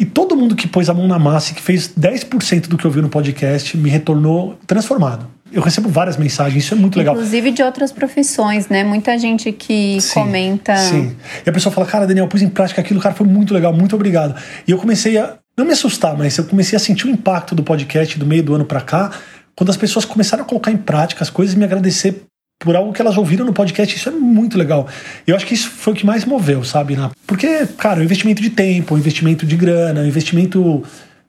E 0.03 0.05
todo 0.05 0.35
mundo 0.35 0.53
que 0.53 0.67
pôs 0.67 0.89
a 0.89 0.93
mão 0.93 1.07
na 1.07 1.17
massa 1.17 1.53
e 1.53 1.55
que 1.55 1.61
fez 1.61 1.87
10% 1.97 2.67
do 2.67 2.77
que 2.77 2.83
eu 2.83 2.91
vi 2.91 3.01
no 3.01 3.07
podcast 3.07 3.77
me 3.77 3.89
retornou 3.89 4.59
transformado. 4.67 5.25
Eu 5.49 5.61
recebo 5.61 5.87
várias 5.87 6.17
mensagens, 6.17 6.65
isso 6.65 6.73
é 6.73 6.77
muito 6.77 6.97
legal. 6.97 7.15
Inclusive 7.15 7.51
de 7.51 7.63
outras 7.63 7.89
profissões, 7.89 8.67
né? 8.67 8.83
Muita 8.83 9.17
gente 9.17 9.53
que 9.53 10.01
sim, 10.01 10.13
comenta. 10.13 10.75
Sim. 10.75 11.15
E 11.45 11.49
a 11.49 11.53
pessoa 11.53 11.71
fala, 11.71 11.87
cara, 11.87 12.05
Daniel, 12.05 12.27
pus 12.27 12.41
em 12.41 12.49
prática 12.49 12.81
aquilo, 12.81 12.99
cara, 12.99 13.15
foi 13.15 13.25
muito 13.25 13.53
legal, 13.53 13.71
muito 13.71 13.95
obrigado. 13.95 14.35
E 14.67 14.71
eu 14.71 14.77
comecei 14.77 15.17
a, 15.17 15.37
não 15.57 15.63
me 15.63 15.71
assustar, 15.71 16.17
mas 16.17 16.37
eu 16.37 16.43
comecei 16.43 16.75
a 16.75 16.79
sentir 16.79 17.07
o 17.07 17.09
impacto 17.09 17.55
do 17.55 17.63
podcast 17.63 18.19
do 18.19 18.25
meio 18.25 18.43
do 18.43 18.53
ano 18.53 18.65
para 18.65 18.81
cá, 18.81 19.09
quando 19.55 19.69
as 19.69 19.77
pessoas 19.77 20.03
começaram 20.03 20.43
a 20.43 20.45
colocar 20.45 20.71
em 20.71 20.77
prática 20.77 21.23
as 21.23 21.29
coisas 21.29 21.55
e 21.55 21.57
me 21.57 21.63
agradecer 21.63 22.23
por 22.63 22.75
algo 22.77 22.93
que 22.93 23.01
elas 23.01 23.17
ouviram 23.17 23.45
no 23.45 23.53
podcast. 23.53 23.93
Isso 23.93 24.07
é 24.07 24.11
muito 24.11 24.57
legal. 24.57 24.87
Eu 25.27 25.35
acho 25.35 25.45
que 25.45 25.53
isso 25.53 25.69
foi 25.69 25.91
o 25.91 25.95
que 25.95 26.05
mais 26.05 26.23
moveu, 26.23 26.63
sabe? 26.63 26.95
Né? 26.95 27.11
Porque, 27.27 27.67
cara, 27.77 27.99
o 27.99 28.03
investimento 28.03 28.41
de 28.41 28.49
tempo, 28.49 28.95
o 28.95 28.97
investimento 28.97 29.45
de 29.45 29.55
grana, 29.57 30.01
o 30.01 30.05
investimento. 30.05 30.81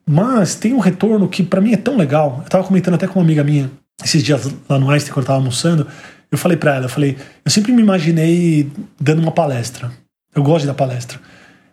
Mas 0.07 0.55
tem 0.55 0.73
um 0.73 0.79
retorno 0.79 1.29
que 1.29 1.43
para 1.43 1.61
mim 1.61 1.73
é 1.73 1.77
tão 1.77 1.97
legal. 1.97 2.41
Eu 2.45 2.49
tava 2.49 2.65
comentando 2.65 2.95
até 2.95 3.07
com 3.07 3.19
uma 3.19 3.25
amiga 3.25 3.43
minha 3.43 3.71
esses 4.03 4.23
dias 4.23 4.49
lá 4.69 4.79
no 4.79 4.91
Einstein, 4.91 5.13
quando 5.13 5.25
eu 5.25 5.27
tava 5.27 5.39
almoçando. 5.41 5.87
Eu 6.31 6.39
falei 6.39 6.57
para 6.57 6.77
ela, 6.77 6.85
eu 6.87 6.89
falei, 6.89 7.17
eu 7.45 7.51
sempre 7.51 7.73
me 7.73 7.83
imaginei 7.83 8.71
dando 9.01 9.21
uma 9.21 9.33
palestra. 9.33 9.91
Eu 10.35 10.43
gosto 10.43 10.63
de 10.63 10.67
dar 10.67 10.75
palestra. 10.75 11.19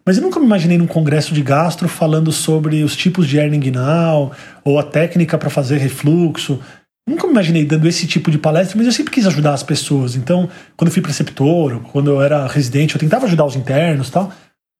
Mas 0.06 0.18
eu 0.18 0.24
nunca 0.24 0.39
me 0.39 0.46
imaginei 0.46 0.77
num 0.77 0.88
congresso 0.88 1.34
de 1.34 1.44
gastro 1.44 1.88
falando 1.88 2.32
sobre 2.32 2.84
os 2.84 2.96
tipos 2.96 3.27
de 3.27 3.38
hernia 3.38 3.58
inguinal 3.58 4.32
ou 4.63 4.80
a 4.80 4.84
técnica 4.84 5.38
para 5.38 5.50
fazer 5.50 5.77
refluxo. 5.77 6.60
Nunca 7.08 7.25
me 7.25 7.34
imaginei 7.34 7.65
dando 7.65 7.88
esse 7.88 8.05
tipo 8.05 8.29
de 8.29 8.38
palestra, 8.38 8.77
mas 8.77 8.86
eu 8.86 8.93
sempre 8.93 9.12
quis 9.12 9.25
ajudar 9.25 9.53
as 9.53 9.63
pessoas. 9.63 10.15
Então, 10.15 10.50
quando 10.77 10.89
eu 10.89 10.93
fui 10.93 11.01
preceptor, 11.01 11.79
quando 11.91 12.12
eu 12.12 12.22
era 12.22 12.48
residente, 12.48 12.96
eu 12.96 13.00
tentava 13.00 13.25
ajudar 13.25 13.46
os 13.46 13.55
internos 13.55 14.10
e 14.10 14.12
tal. 14.12 14.31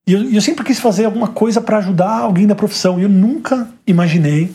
E 0.07 0.13
eu, 0.13 0.31
eu 0.31 0.41
sempre 0.41 0.63
quis 0.63 0.79
fazer 0.79 1.05
alguma 1.05 1.27
coisa 1.27 1.59
para 1.61 1.77
ajudar 1.77 2.19
alguém 2.19 2.45
da 2.45 2.55
profissão. 2.55 2.99
E 2.99 3.03
eu 3.03 3.09
nunca 3.09 3.67
imaginei 3.87 4.53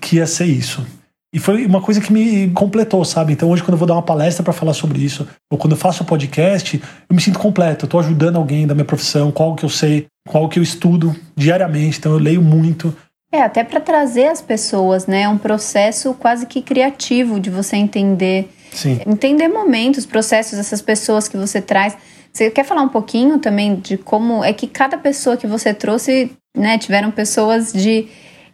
que 0.00 0.16
ia 0.16 0.26
ser 0.26 0.46
isso. 0.46 0.86
E 1.32 1.38
foi 1.38 1.66
uma 1.66 1.82
coisa 1.82 2.00
que 2.00 2.10
me 2.10 2.48
completou, 2.50 3.04
sabe? 3.04 3.34
Então 3.34 3.50
hoje, 3.50 3.62
quando 3.62 3.74
eu 3.74 3.78
vou 3.78 3.86
dar 3.86 3.94
uma 3.94 4.02
palestra 4.02 4.42
para 4.42 4.52
falar 4.52 4.72
sobre 4.72 4.98
isso, 4.98 5.28
ou 5.50 5.58
quando 5.58 5.72
eu 5.72 5.76
faço 5.76 6.02
um 6.02 6.06
podcast, 6.06 6.80
eu 7.08 7.14
me 7.14 7.20
sinto 7.20 7.38
completo. 7.38 7.84
Eu 7.84 7.88
tô 7.88 7.98
ajudando 7.98 8.36
alguém 8.36 8.66
da 8.66 8.74
minha 8.74 8.84
profissão, 8.84 9.30
qual 9.30 9.54
que 9.54 9.64
eu 9.64 9.68
sei, 9.68 10.06
qual 10.26 10.48
que 10.48 10.58
eu 10.58 10.62
estudo 10.62 11.14
diariamente. 11.36 11.98
Então 11.98 12.12
eu 12.12 12.18
leio 12.18 12.40
muito, 12.40 12.96
é, 13.30 13.42
até 13.42 13.62
para 13.62 13.80
trazer 13.80 14.28
as 14.28 14.40
pessoas, 14.40 15.06
né? 15.06 15.22
É 15.22 15.28
um 15.28 15.38
processo 15.38 16.14
quase 16.14 16.46
que 16.46 16.62
criativo 16.62 17.38
de 17.38 17.50
você 17.50 17.76
entender. 17.76 18.48
Sim. 18.72 19.00
Entender 19.06 19.48
momentos, 19.48 20.06
processos 20.06 20.56
dessas 20.56 20.80
pessoas 20.80 21.28
que 21.28 21.36
você 21.36 21.60
traz. 21.60 21.96
Você 22.32 22.50
quer 22.50 22.64
falar 22.64 22.82
um 22.82 22.88
pouquinho 22.88 23.38
também 23.38 23.76
de 23.76 23.98
como 23.98 24.44
é 24.44 24.52
que 24.52 24.66
cada 24.66 24.96
pessoa 24.96 25.36
que 25.36 25.46
você 25.46 25.74
trouxe, 25.74 26.30
né, 26.56 26.78
tiveram 26.78 27.10
pessoas 27.10 27.72
de 27.72 28.08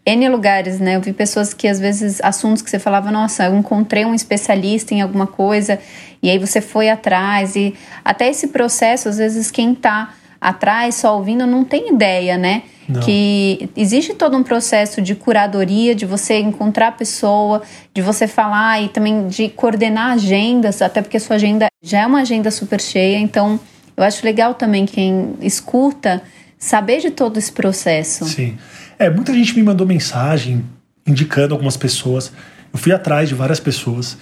N 0.07 0.29
lugares, 0.29 0.81
né? 0.81 0.97
Eu 0.97 1.01
vi 1.01 1.13
pessoas 1.13 1.55
que 1.55 1.67
às 1.67 1.79
vezes 1.79 2.21
assuntos 2.23 2.61
que 2.61 2.69
você 2.69 2.79
falava, 2.79 3.11
nossa, 3.11 3.45
eu 3.47 3.57
encontrei 3.57 4.05
um 4.05 4.15
especialista 4.15 4.93
em 4.93 5.01
alguma 5.01 5.27
coisa, 5.27 5.79
e 6.23 6.29
aí 6.29 6.39
você 6.39 6.61
foi 6.61 6.91
atrás, 6.91 7.57
e 7.57 7.75
até 8.05 8.29
esse 8.29 8.49
processo, 8.49 9.09
às 9.09 9.19
vezes, 9.19 9.51
quem 9.51 9.75
tá 9.75 10.15
atrás, 10.45 10.97
só 10.97 11.17
ouvindo, 11.17 11.47
não 11.47 11.65
tem 11.65 11.95
ideia, 11.95 12.37
né? 12.37 12.65
Não. 12.87 13.01
Que 13.01 13.71
existe 13.75 14.13
todo 14.13 14.37
um 14.37 14.43
processo 14.43 15.01
de 15.01 15.15
curadoria, 15.15 15.95
de 15.95 16.05
você 16.05 16.39
encontrar 16.39 16.89
a 16.89 16.93
pessoa, 16.93 17.63
de 17.95 18.03
você 18.03 18.29
falar 18.29 18.83
e 18.83 18.89
também 18.91 19.27
de 19.27 19.49
coordenar 19.49 20.13
agendas, 20.13 20.83
até 20.83 21.01
porque 21.01 21.19
sua 21.19 21.37
agenda 21.37 21.69
já 21.83 22.03
é 22.03 22.07
uma 22.07 22.21
agenda 22.21 22.51
super 22.51 22.79
cheia. 22.79 23.19
Então, 23.19 23.59
eu 23.97 24.05
acho 24.05 24.23
legal 24.23 24.53
também 24.53 24.85
quem 24.85 25.35
escuta 25.41 26.23
saber 26.59 27.01
de 27.01 27.11
todo 27.11 27.39
esse 27.39 27.51
processo. 27.51 28.27
Sim. 28.27 28.59
É, 28.99 29.09
muita 29.09 29.33
gente 29.33 29.57
me 29.57 29.63
mandou 29.63 29.87
mensagem 29.87 30.63
indicando 31.07 31.55
algumas 31.55 31.79
pessoas. 31.79 32.31
Eu 32.71 32.79
fui 32.79 32.93
atrás 32.93 33.31
de 33.31 33.35
várias 33.35 33.61
pessoas. 33.61 34.19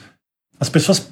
As 0.61 0.69
pessoas 0.69 1.11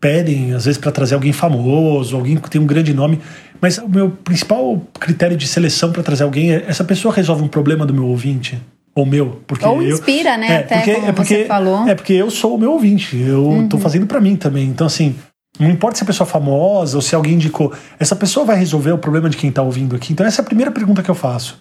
pedem, 0.00 0.54
às 0.54 0.64
vezes, 0.64 0.78
para 0.78 0.92
trazer 0.92 1.14
alguém 1.14 1.32
famoso, 1.32 2.16
alguém 2.16 2.36
que 2.36 2.48
tem 2.48 2.60
um 2.60 2.66
grande 2.66 2.94
nome. 2.94 3.20
Mas 3.60 3.78
o 3.78 3.88
meu 3.88 4.10
principal 4.10 4.80
critério 4.98 5.36
de 5.36 5.46
seleção 5.46 5.92
para 5.92 6.02
trazer 6.02 6.24
alguém 6.24 6.52
é 6.52 6.64
essa 6.68 6.84
pessoa 6.84 7.12
resolve 7.12 7.42
um 7.42 7.48
problema 7.48 7.84
do 7.84 7.92
meu 7.92 8.06
ouvinte. 8.06 8.60
Ou 8.94 9.06
meu. 9.06 9.40
Porque 9.46 9.64
ou 9.64 9.82
inspira, 9.82 10.34
eu, 10.34 10.38
né? 10.38 10.52
É, 10.52 10.56
até 10.58 10.76
porque, 10.76 10.94
como 10.94 11.06
é 11.06 11.12
porque, 11.12 11.36
você 11.36 11.44
falou. 11.44 11.88
É 11.88 11.94
porque 11.94 12.12
eu 12.12 12.30
sou 12.30 12.54
o 12.54 12.58
meu 12.58 12.72
ouvinte. 12.72 13.16
Eu 13.16 13.44
uhum. 13.44 13.68
tô 13.68 13.78
fazendo 13.78 14.06
para 14.06 14.20
mim 14.20 14.36
também. 14.36 14.66
Então, 14.66 14.86
assim, 14.86 15.14
não 15.58 15.70
importa 15.70 15.98
se 15.98 16.04
a 16.04 16.06
pessoa 16.06 16.26
é 16.26 16.30
famosa 16.30 16.96
ou 16.96 17.02
se 17.02 17.14
alguém 17.14 17.34
indicou. 17.34 17.72
Essa 17.98 18.14
pessoa 18.14 18.46
vai 18.46 18.56
resolver 18.56 18.92
o 18.92 18.98
problema 18.98 19.28
de 19.28 19.36
quem 19.36 19.50
tá 19.50 19.62
ouvindo 19.62 19.96
aqui. 19.96 20.12
Então, 20.12 20.26
essa 20.26 20.40
é 20.40 20.42
a 20.42 20.44
primeira 20.44 20.70
pergunta 20.70 21.02
que 21.02 21.10
eu 21.10 21.14
faço. 21.14 21.58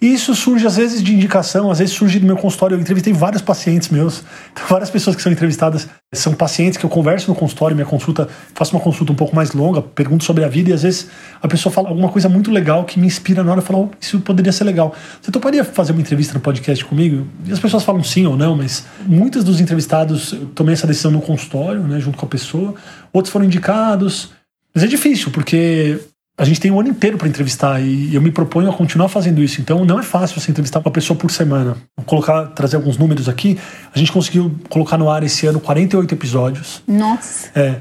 E 0.00 0.12
isso 0.12 0.34
surge 0.34 0.64
às 0.66 0.76
vezes 0.76 1.02
de 1.02 1.12
indicação, 1.12 1.70
às 1.70 1.80
vezes 1.80 1.94
surge 1.94 2.20
do 2.20 2.26
meu 2.26 2.36
consultório. 2.36 2.76
Eu 2.76 2.80
entrevistei 2.80 3.12
vários 3.12 3.42
pacientes 3.42 3.88
meus, 3.88 4.22
então, 4.52 4.64
várias 4.68 4.90
pessoas 4.90 5.16
que 5.16 5.22
são 5.22 5.32
entrevistadas 5.32 5.88
são 6.14 6.32
pacientes 6.32 6.78
que 6.78 6.84
eu 6.84 6.90
converso 6.90 7.28
no 7.28 7.34
consultório, 7.34 7.74
minha 7.74 7.86
consulta, 7.86 8.28
faço 8.54 8.74
uma 8.74 8.80
consulta 8.80 9.12
um 9.12 9.16
pouco 9.16 9.34
mais 9.34 9.52
longa, 9.52 9.82
pergunto 9.82 10.24
sobre 10.24 10.44
a 10.44 10.48
vida 10.48 10.70
e 10.70 10.72
às 10.72 10.82
vezes 10.82 11.08
a 11.42 11.48
pessoa 11.48 11.72
fala 11.72 11.88
alguma 11.88 12.08
coisa 12.08 12.28
muito 12.28 12.50
legal 12.50 12.84
que 12.84 12.98
me 12.98 13.06
inspira 13.06 13.42
na 13.42 13.50
hora, 13.50 13.60
eu 13.60 13.64
falo, 13.64 13.90
oh, 13.92 13.96
isso 14.00 14.20
poderia 14.20 14.52
ser 14.52 14.64
legal. 14.64 14.94
Você 15.20 15.32
toparia 15.32 15.64
fazer 15.64 15.92
uma 15.92 16.00
entrevista 16.00 16.32
no 16.32 16.40
podcast 16.40 16.84
comigo? 16.84 17.26
E 17.44 17.52
as 17.52 17.58
pessoas 17.58 17.82
falam 17.82 18.02
sim 18.02 18.24
ou 18.24 18.36
não, 18.36 18.56
mas 18.56 18.86
muitos 19.04 19.42
dos 19.42 19.60
entrevistados 19.60 20.32
eu 20.32 20.46
tomei 20.54 20.74
essa 20.74 20.86
decisão 20.86 21.10
no 21.10 21.20
consultório, 21.20 21.82
né, 21.82 21.98
junto 21.98 22.16
com 22.16 22.24
a 22.24 22.28
pessoa. 22.28 22.74
Outros 23.12 23.32
foram 23.32 23.44
indicados. 23.44 24.30
Mas 24.74 24.84
é 24.84 24.86
difícil, 24.86 25.30
porque 25.32 25.98
a 26.38 26.44
gente 26.44 26.60
tem 26.60 26.70
um 26.70 26.78
ano 26.78 26.88
inteiro 26.88 27.18
para 27.18 27.26
entrevistar 27.26 27.80
e 27.80 28.14
eu 28.14 28.22
me 28.22 28.30
proponho 28.30 28.70
a 28.70 28.72
continuar 28.72 29.08
fazendo 29.08 29.42
isso. 29.42 29.60
Então 29.60 29.84
não 29.84 29.98
é 29.98 30.04
fácil 30.04 30.40
você 30.40 30.52
entrevistar 30.52 30.78
uma 30.78 30.92
pessoa 30.92 31.18
por 31.18 31.32
semana. 31.32 31.76
Vou 31.96 32.06
colocar, 32.06 32.46
trazer 32.46 32.76
alguns 32.76 32.96
números 32.96 33.28
aqui. 33.28 33.58
A 33.92 33.98
gente 33.98 34.12
conseguiu 34.12 34.54
colocar 34.68 34.96
no 34.96 35.10
ar 35.10 35.24
esse 35.24 35.46
ano 35.46 35.58
48 35.58 36.14
episódios. 36.14 36.80
Nossa. 36.86 37.50
É. 37.56 37.80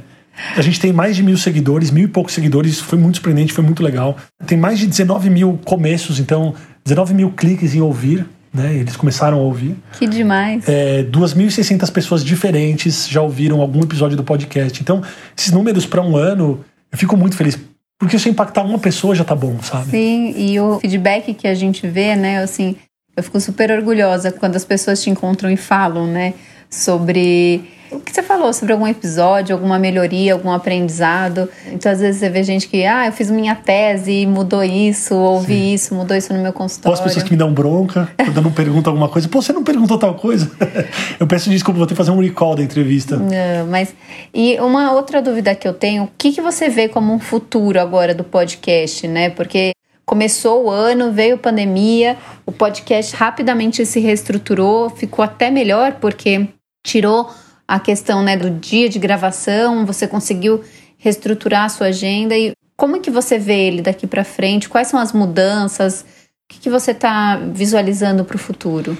A 0.56 0.62
gente 0.62 0.80
tem 0.80 0.92
mais 0.92 1.16
de 1.16 1.22
mil 1.22 1.38
seguidores, 1.38 1.92
mil 1.92 2.06
e 2.06 2.08
poucos 2.08 2.34
seguidores. 2.34 2.74
Isso 2.74 2.84
foi 2.84 2.98
muito 2.98 3.16
surpreendente, 3.16 3.54
foi 3.54 3.64
muito 3.64 3.84
legal. 3.84 4.18
Tem 4.48 4.58
mais 4.58 4.80
de 4.80 4.88
19 4.88 5.30
mil 5.30 5.60
começos, 5.64 6.20
então 6.20 6.56
19 6.84 7.14
mil 7.14 7.32
cliques 7.32 7.76
em 7.76 7.82
ouvir. 7.82 8.26
Né, 8.54 8.76
eles 8.76 8.96
começaram 8.96 9.38
a 9.38 9.42
ouvir. 9.42 9.76
Que 10.00 10.08
demais. 10.08 10.68
É, 10.68 11.04
2.600 11.04 11.92
pessoas 11.92 12.26
diferentes 12.26 13.08
já 13.08 13.22
ouviram 13.22 13.62
algum 13.62 13.82
episódio 13.84 14.18
do 14.18 14.24
podcast. 14.24 14.82
Então, 14.82 15.04
esses 15.38 15.52
números 15.52 15.86
para 15.86 16.02
um 16.02 16.18
ano, 16.18 16.66
eu 16.92 16.98
fico 16.98 17.16
muito 17.16 17.36
feliz 17.36 17.60
porque 18.00 18.20
se 18.20 18.30
impactar 18.30 18.64
uma 18.64 18.80
pessoa 18.80 19.16
já 19.16 19.24
tá 19.24 19.36
bom, 19.36 19.60
sabe? 19.62 19.90
Sim, 19.90 20.34
e 20.38 20.60
o 20.60 20.80
feedback 20.80 21.34
que 21.34 21.48
a 21.48 21.56
gente 21.56 21.88
vê, 21.88 22.16
né, 22.16 22.44
assim, 22.44 22.76
eu 23.16 23.24
fico 23.24 23.40
super 23.40 23.72
orgulhosa 23.72 24.32
quando 24.32 24.56
as 24.56 24.64
pessoas 24.64 25.02
te 25.02 25.10
encontram 25.10 25.50
e 25.50 25.58
falam, 25.58 26.06
né, 26.06 26.34
sobre 26.70 27.64
o 27.92 28.00
que 28.00 28.14
você 28.14 28.22
falou 28.22 28.52
sobre 28.54 28.74
algum 28.74 28.88
episódio, 28.88 29.56
alguma 29.56 29.80
melhoria, 29.80 30.34
algum 30.34 30.52
aprendizado. 30.52 31.50
Então, 31.72 31.92
às 31.92 32.00
vezes, 32.00 32.20
você 32.20 32.30
vê 32.30 32.44
gente 32.44 32.68
que, 32.68 32.86
ah, 32.86 33.06
eu 33.06 33.12
fiz 33.12 33.30
minha 33.32 33.56
tese 33.56 34.12
e 34.12 34.26
mudou 34.26 34.64
isso, 34.64 35.16
ouvi 35.16 35.54
Sim. 35.54 35.74
isso, 35.74 35.96
mudou 35.96 36.16
isso 36.16 36.34
no 36.34 36.42
meu 36.42 36.54
consultório. 36.54 36.90
Ou 36.90 36.94
as 36.94 37.02
pessoas 37.02 37.24
que 37.24 37.32
me 37.32 37.38
dão 37.38 37.54
bronca, 37.54 38.10
quando 38.18 38.38
eu 38.38 38.44
não 38.44 38.52
pergunto 38.52 38.90
alguma 38.90 39.10
coisa. 39.10 39.28
Pô, 39.30 39.42
você 39.42 39.54
não 39.54 39.64
perguntou 39.64 39.98
tal 39.98 40.16
coisa? 40.16 40.52
eu 41.20 41.28
peço 41.28 41.50
desculpa, 41.50 41.78
vou 41.78 41.88
ter 41.88 41.94
que 41.94 41.98
fazer 41.98 42.12
um 42.12 42.22
recall 42.22 42.56
da 42.56 42.64
entrevista. 42.64 43.18
Não, 43.18 43.68
mas. 43.70 43.94
E 44.34 44.60
uma 44.60 44.92
outra 44.92 45.22
dúvida 45.22 45.56
que 45.56 45.68
eu 45.68 45.74
tenho, 45.74 46.04
o 46.04 46.10
que, 46.18 46.32
que 46.32 46.42
você 46.42 46.70
vê 46.70 46.88
como 46.88 47.14
um 47.14 47.20
futuro 47.20 47.80
agora 47.80 48.14
do 48.14 48.24
podcast, 48.24 49.08
né? 49.08 49.30
Porque 49.30 49.72
começou 50.06 50.66
o 50.66 50.70
ano, 50.70 51.12
veio 51.12 51.36
a 51.36 51.38
pandemia, 51.38 52.18
o 52.46 52.52
podcast 52.52 53.14
rapidamente 53.16 53.86
se 53.86 54.00
reestruturou, 54.00 54.90
ficou 54.90 55.24
até 55.24 55.52
melhor 55.52 55.98
porque 56.00 56.48
tirou 56.86 57.30
a 57.68 57.80
questão 57.80 58.24
né, 58.24 58.38
do 58.38 58.50
dia 58.50 58.88
de 58.88 58.98
gravação, 58.98 59.86
você 59.86 60.08
conseguiu 60.08 60.64
reestruturar 60.98 61.66
a 61.66 61.70
sua 61.70 61.88
agenda 61.88 62.36
e 62.38 62.54
como 62.76 62.96
é 62.96 63.00
que 63.00 63.12
você 63.12 63.38
vê 63.38 63.68
ele 63.68 63.82
daqui 63.82 64.06
para 64.06 64.24
frente? 64.24 64.70
Quais 64.70 64.88
são 64.88 65.00
as 65.00 65.12
mudanças? 65.12 66.02
O 66.02 66.54
que, 66.54 66.60
que 66.60 66.70
você 66.70 66.92
está 66.92 67.36
visualizando 67.38 68.24
para 68.24 68.36
o 68.36 68.40
futuro? 68.40 68.98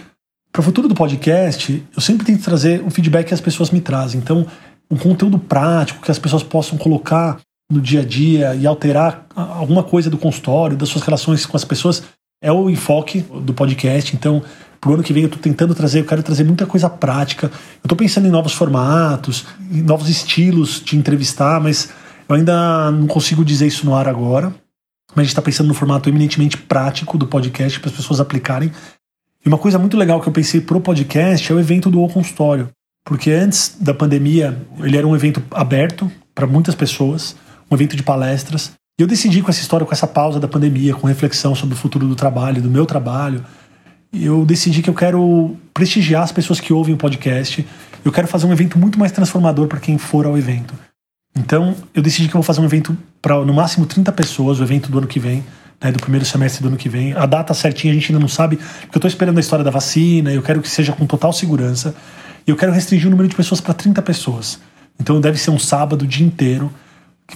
Para 0.52 0.62
o 0.62 0.64
futuro 0.64 0.88
do 0.88 0.96
podcast, 0.96 1.84
eu 1.96 2.02
sempre 2.02 2.26
tento 2.26 2.44
trazer 2.44 2.84
o 2.84 2.90
feedback 2.90 3.28
que 3.28 3.34
as 3.34 3.42
pessoas 3.42 3.70
me 3.70 3.80
trazem. 3.80 4.20
Então, 4.20 4.46
um 4.90 4.98
conteúdo 4.98 5.38
prático 5.38 6.02
que 6.02 6.12
as 6.12 6.18
pessoas 6.18 6.44
possam 6.44 6.78
colocar 6.78 7.40
no 7.72 7.80
dia 7.80 8.02
a 8.02 8.06
dia 8.06 8.56
e 8.56 8.66
alterar 8.66 9.28
alguma 9.36 9.84
coisa 9.84 10.10
do 10.10 10.18
consultório, 10.18 10.76
das 10.76 10.90
suas 10.90 11.04
relações 11.04 11.46
com 11.46 11.56
as 11.56 11.66
pessoas, 11.66 12.04
é 12.42 12.52
o 12.52 12.70
enfoque 12.70 13.22
do 13.22 13.54
podcast. 13.54 14.16
Então, 14.16 14.42
pro 14.80 14.94
ano 14.94 15.04
que 15.04 15.14
vem 15.14 15.24
eu 15.24 15.28
estou 15.28 15.42
tentando 15.42 15.74
trazer, 15.74 16.00
eu 16.00 16.06
quero 16.06 16.24
trazer 16.24 16.44
muita 16.44 16.66
coisa 16.66 16.90
prática. 16.90 17.48
Eu 17.48 17.86
estou 17.86 17.98
pensando 17.98 18.28
em 18.28 18.32
novos 18.32 18.54
formatos, 18.54 19.46
em 19.72 19.82
novos 19.82 20.10
estilos 20.10 20.82
de 20.84 20.98
entrevistar, 20.98 21.60
mas 21.60 21.90
eu 22.28 22.36
ainda 22.36 22.92
não 22.92 23.08
consigo 23.08 23.44
dizer 23.44 23.68
isso 23.68 23.86
no 23.86 23.96
ar 23.96 24.08
agora. 24.08 24.54
Mas 25.16 25.20
a 25.20 25.24
gente 25.24 25.32
está 25.32 25.42
pensando 25.42 25.68
no 25.68 25.74
formato 25.74 26.10
eminentemente 26.10 26.58
prático 26.58 27.18
do 27.18 27.28
podcast 27.28 27.80
para 27.80 27.90
as 27.90 27.96
pessoas 27.96 28.20
aplicarem. 28.20 28.72
E 29.44 29.48
uma 29.48 29.58
coisa 29.58 29.80
muito 29.80 29.98
legal 29.98 30.22
que 30.22 30.28
eu 30.28 30.34
pensei 30.34 30.62
pro 30.62 30.82
podcast 30.82 31.52
é 31.52 31.56
o 31.56 31.60
evento 31.60 31.90
do 31.90 32.02
O 32.02 32.10
Consultório. 32.10 32.70
Porque 33.06 33.32
antes 33.32 33.78
da 33.80 33.94
pandemia, 33.94 34.62
ele 34.80 34.98
era 34.98 35.08
um 35.08 35.16
evento 35.16 35.42
aberto 35.52 36.12
para 36.36 36.46
muitas 36.46 36.76
pessoas 36.76 37.36
um 37.70 37.76
evento 37.76 37.96
de 37.96 38.04
palestras. 38.04 38.72
E 39.00 39.04
eu 39.04 39.08
decidi 39.08 39.42
com 39.42 39.50
essa 39.50 39.62
história, 39.62 39.86
com 39.86 39.94
essa 39.94 40.08
pausa 40.08 40.40
da 40.40 40.48
pandemia, 40.48 40.96
com 40.96 41.06
reflexão 41.06 41.54
sobre 41.54 41.76
o 41.76 41.78
futuro 41.78 42.08
do 42.08 42.16
trabalho, 42.16 42.62
do 42.62 42.70
meu 42.70 42.86
trabalho, 42.86 43.44
eu 44.14 44.46
decidi 44.46 44.82
que 44.82 44.90
eu 44.90 44.94
quero 44.94 45.56
prestigiar 45.74 46.24
as 46.24 46.32
pessoas 46.32 46.60
que 46.60 46.74
ouvem 46.74 46.94
o 46.94 46.98
podcast. 46.98 47.66
Eu 48.04 48.12
quero 48.12 48.28
fazer 48.28 48.46
um 48.46 48.52
evento 48.52 48.78
muito 48.78 48.98
mais 48.98 49.12
transformador 49.12 49.68
para 49.68 49.80
quem 49.80 49.98
for 49.98 50.26
ao 50.26 50.38
evento. 50.38 50.74
Então, 51.36 51.76
eu 51.94 52.02
decidi 52.02 52.28
que 52.28 52.36
eu 52.36 52.40
vou 52.40 52.44
fazer 52.44 52.62
um 52.62 52.66
evento 52.66 52.98
para 53.22 53.44
no 53.46 53.54
máximo 53.54 53.86
30 53.86 54.12
pessoas, 54.12 54.60
o 54.60 54.64
evento 54.64 54.90
do 54.90 54.98
ano 54.98 55.08
que 55.08 55.20
vem, 55.20 55.44
né, 55.82 55.92
do 55.92 56.00
primeiro 56.00 56.26
semestre 56.26 56.62
do 56.62 56.70
ano 56.70 56.78
que 56.78 56.90
vem. 56.90 57.14
A 57.14 57.26
data 57.26 57.54
certinha 57.54 57.92
a 57.92 57.96
gente 57.96 58.12
ainda 58.12 58.20
não 58.20 58.28
sabe, 58.28 58.56
porque 58.56 58.96
eu 58.96 59.00
estou 59.00 59.08
esperando 59.10 59.38
a 59.38 59.42
história 59.42 59.64
da 59.64 59.70
vacina, 59.70 60.32
eu 60.32 60.42
quero 60.42 60.62
que 60.62 60.70
seja 60.70 60.94
com 60.94 61.06
total 61.06 61.32
segurança. 61.32 61.94
E 62.46 62.50
eu 62.50 62.56
quero 62.56 62.72
restringir 62.72 63.08
o 63.08 63.12
número 63.12 63.28
de 63.28 63.36
pessoas 63.36 63.62
para 63.62 63.74
30 63.74 64.02
pessoas. 64.02 64.60
Então, 65.00 65.22
deve 65.22 65.38
ser 65.38 65.52
um 65.52 65.60
sábado, 65.60 66.04
o 66.04 66.08
dia 66.08 66.26
inteiro 66.26 66.72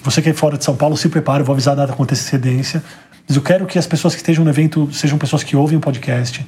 você 0.00 0.22
que 0.22 0.30
é 0.30 0.32
fora 0.32 0.56
de 0.56 0.64
São 0.64 0.74
Paulo 0.74 0.96
se 0.96 1.08
prepare, 1.08 1.42
eu 1.42 1.44
vou 1.44 1.52
avisar 1.52 1.72
a 1.72 1.76
data 1.76 1.92
com 1.92 2.02
antecedência. 2.02 2.82
Mas 3.26 3.36
eu 3.36 3.42
quero 3.42 3.66
que 3.66 3.78
as 3.78 3.86
pessoas 3.86 4.14
que 4.14 4.20
estejam 4.20 4.44
no 4.44 4.50
evento 4.50 4.92
sejam 4.92 5.18
pessoas 5.18 5.42
que 5.42 5.56
ouvem 5.56 5.78
o 5.78 5.80
podcast. 5.80 6.46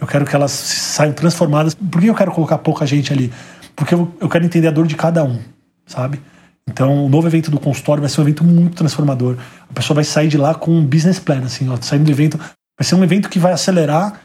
Eu 0.00 0.06
quero 0.06 0.24
que 0.24 0.34
elas 0.34 0.50
saiam 0.50 1.12
transformadas. 1.12 1.74
Por 1.74 2.00
que 2.00 2.08
eu 2.08 2.14
quero 2.14 2.32
colocar 2.32 2.58
pouca 2.58 2.86
gente 2.86 3.12
ali? 3.12 3.32
Porque 3.74 3.94
eu, 3.94 4.14
eu 4.20 4.28
quero 4.28 4.44
entender 4.44 4.68
a 4.68 4.70
dor 4.70 4.86
de 4.86 4.94
cada 4.94 5.24
um, 5.24 5.38
sabe? 5.86 6.20
Então, 6.68 7.06
o 7.06 7.08
novo 7.08 7.28
evento 7.28 7.50
do 7.50 7.60
consultório 7.60 8.00
vai 8.00 8.10
ser 8.10 8.20
um 8.20 8.24
evento 8.24 8.42
muito 8.42 8.74
transformador. 8.76 9.36
A 9.70 9.72
pessoa 9.72 9.94
vai 9.94 10.04
sair 10.04 10.28
de 10.28 10.36
lá 10.36 10.54
com 10.54 10.72
um 10.72 10.84
business 10.84 11.18
plan, 11.18 11.42
assim, 11.44 11.68
ó, 11.68 11.76
saindo 11.80 12.04
do 12.04 12.10
evento. 12.10 12.38
Vai 12.38 12.84
ser 12.84 12.94
um 12.96 13.04
evento 13.04 13.28
que 13.28 13.38
vai 13.38 13.52
acelerar 13.52 14.20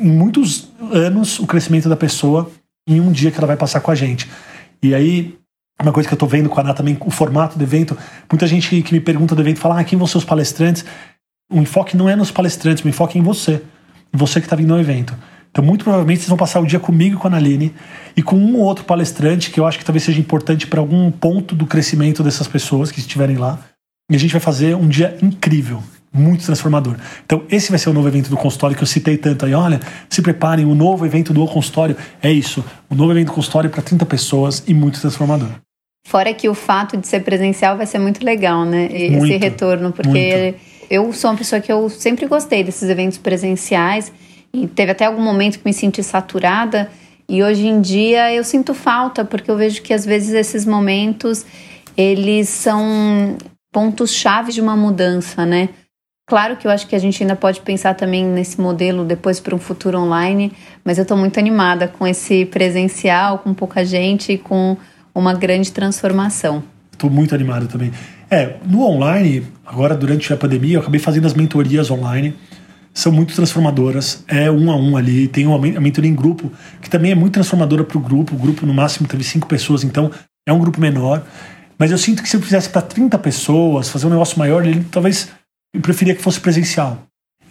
em 0.00 0.10
muitos 0.10 0.70
anos 0.92 1.38
o 1.38 1.46
crescimento 1.46 1.88
da 1.88 1.96
pessoa 1.96 2.50
em 2.88 3.00
um 3.00 3.10
dia 3.10 3.30
que 3.30 3.38
ela 3.38 3.46
vai 3.46 3.56
passar 3.56 3.80
com 3.80 3.90
a 3.90 3.94
gente. 3.94 4.30
E 4.82 4.94
aí, 4.94 5.36
uma 5.82 5.92
coisa 5.92 6.08
que 6.08 6.14
eu 6.14 6.16
estou 6.16 6.28
vendo 6.28 6.48
com 6.48 6.60
a 6.60 6.62
Ana 6.62 6.72
também, 6.72 6.96
o 7.00 7.10
formato 7.10 7.58
do 7.58 7.64
evento. 7.64 7.96
Muita 8.30 8.46
gente 8.46 8.82
que 8.82 8.92
me 8.94 9.00
pergunta 9.00 9.34
do 9.34 9.42
evento 9.42 9.58
fala: 9.58 9.80
ah, 9.80 9.84
quem 9.84 9.98
vão 9.98 10.06
ser 10.06 10.18
os 10.18 10.24
palestrantes? 10.24 10.84
O 11.52 11.60
enfoque 11.60 11.96
não 11.96 12.08
é 12.08 12.16
nos 12.16 12.30
palestrantes, 12.30 12.84
o 12.84 12.88
enfoque 12.88 13.18
é 13.18 13.20
em 13.20 13.24
você. 13.24 13.62
Você 14.12 14.40
que 14.40 14.46
está 14.46 14.56
vindo 14.56 14.72
ao 14.72 14.80
evento. 14.80 15.16
Então, 15.50 15.64
muito 15.64 15.84
provavelmente, 15.84 16.18
vocês 16.18 16.28
vão 16.28 16.36
passar 16.36 16.60
o 16.60 16.66
dia 16.66 16.78
comigo 16.78 17.16
e 17.16 17.18
com 17.18 17.28
a 17.28 17.30
Naline 17.30 17.72
e 18.16 18.22
com 18.22 18.36
um 18.36 18.56
ou 18.56 18.62
outro 18.62 18.84
palestrante 18.84 19.50
que 19.50 19.58
eu 19.58 19.64
acho 19.64 19.78
que 19.78 19.84
talvez 19.84 20.02
seja 20.02 20.20
importante 20.20 20.66
para 20.66 20.80
algum 20.80 21.10
ponto 21.10 21.54
do 21.54 21.66
crescimento 21.66 22.22
dessas 22.22 22.46
pessoas 22.46 22.90
que 22.90 23.00
estiverem 23.00 23.36
lá. 23.36 23.58
E 24.10 24.16
a 24.16 24.18
gente 24.18 24.32
vai 24.32 24.40
fazer 24.40 24.76
um 24.76 24.86
dia 24.86 25.16
incrível, 25.22 25.82
muito 26.12 26.44
transformador. 26.44 26.96
Então, 27.24 27.42
esse 27.48 27.70
vai 27.70 27.78
ser 27.78 27.88
o 27.88 27.92
novo 27.92 28.06
evento 28.06 28.28
do 28.28 28.36
consultório 28.36 28.76
que 28.76 28.82
eu 28.82 28.86
citei 28.86 29.16
tanto 29.16 29.46
aí. 29.46 29.54
Olha, 29.54 29.80
se 30.10 30.20
preparem, 30.20 30.66
o 30.66 30.74
novo 30.74 31.06
evento 31.06 31.32
do 31.32 31.46
consultório 31.46 31.96
é 32.22 32.30
isso. 32.30 32.64
O 32.90 32.94
novo 32.94 33.12
evento 33.12 33.28
do 33.28 33.32
consultório 33.32 33.70
para 33.70 33.82
30 33.82 34.04
pessoas 34.04 34.62
e 34.66 34.74
muito 34.74 35.00
transformador. 35.00 35.48
Fora 36.06 36.32
que 36.34 36.48
o 36.48 36.54
fato 36.54 36.96
de 36.96 37.06
ser 37.06 37.20
presencial 37.24 37.76
vai 37.76 37.86
ser 37.86 37.98
muito 37.98 38.24
legal, 38.24 38.64
né? 38.64 38.88
Esse 38.92 39.16
muito, 39.16 39.42
retorno, 39.42 39.90
porque 39.90 40.52
muito. 40.52 40.75
Eu 40.90 41.12
sou 41.12 41.30
uma 41.30 41.36
pessoa 41.36 41.60
que 41.60 41.72
eu 41.72 41.88
sempre 41.88 42.26
gostei 42.26 42.62
desses 42.64 42.88
eventos 42.88 43.18
presenciais 43.18 44.12
e 44.52 44.66
teve 44.66 44.92
até 44.92 45.04
algum 45.06 45.22
momento 45.22 45.58
que 45.58 45.64
me 45.64 45.72
senti 45.72 46.02
saturada 46.02 46.90
e 47.28 47.42
hoje 47.42 47.66
em 47.66 47.80
dia 47.80 48.32
eu 48.32 48.44
sinto 48.44 48.72
falta 48.74 49.24
porque 49.24 49.50
eu 49.50 49.56
vejo 49.56 49.82
que 49.82 49.92
às 49.92 50.04
vezes 50.04 50.34
esses 50.34 50.64
momentos 50.64 51.44
eles 51.96 52.48
são 52.48 53.36
pontos 53.72 54.12
chave 54.12 54.52
de 54.52 54.60
uma 54.60 54.76
mudança, 54.76 55.44
né? 55.44 55.70
Claro 56.28 56.56
que 56.56 56.66
eu 56.66 56.70
acho 56.72 56.88
que 56.88 56.96
a 56.96 56.98
gente 56.98 57.22
ainda 57.22 57.36
pode 57.36 57.60
pensar 57.60 57.94
também 57.94 58.24
nesse 58.24 58.60
modelo 58.60 59.04
depois 59.04 59.38
para 59.38 59.54
um 59.54 59.58
futuro 59.58 59.98
online, 59.98 60.52
mas 60.84 60.98
eu 60.98 61.02
estou 61.02 61.16
muito 61.16 61.38
animada 61.38 61.86
com 61.86 62.04
esse 62.04 62.44
presencial, 62.46 63.38
com 63.38 63.54
pouca 63.54 63.84
gente 63.84 64.32
e 64.32 64.38
com 64.38 64.76
uma 65.14 65.32
grande 65.32 65.70
transformação. 65.70 66.64
Estou 66.96 67.10
muito 67.10 67.34
animado 67.34 67.68
também. 67.68 67.92
É, 68.30 68.56
no 68.64 68.82
online, 68.82 69.46
agora 69.66 69.94
durante 69.94 70.32
a 70.32 70.36
pandemia, 70.36 70.76
eu 70.76 70.80
acabei 70.80 70.98
fazendo 70.98 71.26
as 71.26 71.34
mentorias 71.34 71.90
online. 71.90 72.34
São 72.94 73.12
muito 73.12 73.34
transformadoras. 73.34 74.24
É 74.26 74.50
um 74.50 74.70
a 74.70 74.76
um 74.76 74.96
ali. 74.96 75.28
Tem 75.28 75.46
uma 75.46 75.58
mentoria 75.58 76.10
em 76.10 76.14
grupo, 76.14 76.50
que 76.80 76.88
também 76.88 77.12
é 77.12 77.14
muito 77.14 77.34
transformadora 77.34 77.84
para 77.84 77.98
o 77.98 78.00
grupo. 78.00 78.34
O 78.34 78.38
grupo, 78.38 78.64
no 78.64 78.72
máximo, 78.72 79.06
teve 79.06 79.22
cinco 79.22 79.46
pessoas, 79.46 79.84
então 79.84 80.10
é 80.48 80.52
um 80.52 80.58
grupo 80.58 80.80
menor. 80.80 81.22
Mas 81.78 81.90
eu 81.90 81.98
sinto 81.98 82.22
que 82.22 82.28
se 82.30 82.36
eu 82.38 82.40
fizesse 82.40 82.70
para 82.70 82.80
30 82.80 83.18
pessoas, 83.18 83.90
fazer 83.90 84.06
um 84.06 84.10
negócio 84.10 84.38
maior, 84.38 84.64
ele, 84.64 84.82
talvez 84.90 85.28
eu 85.74 85.82
preferia 85.82 86.14
que 86.14 86.22
fosse 86.22 86.40
presencial. 86.40 87.02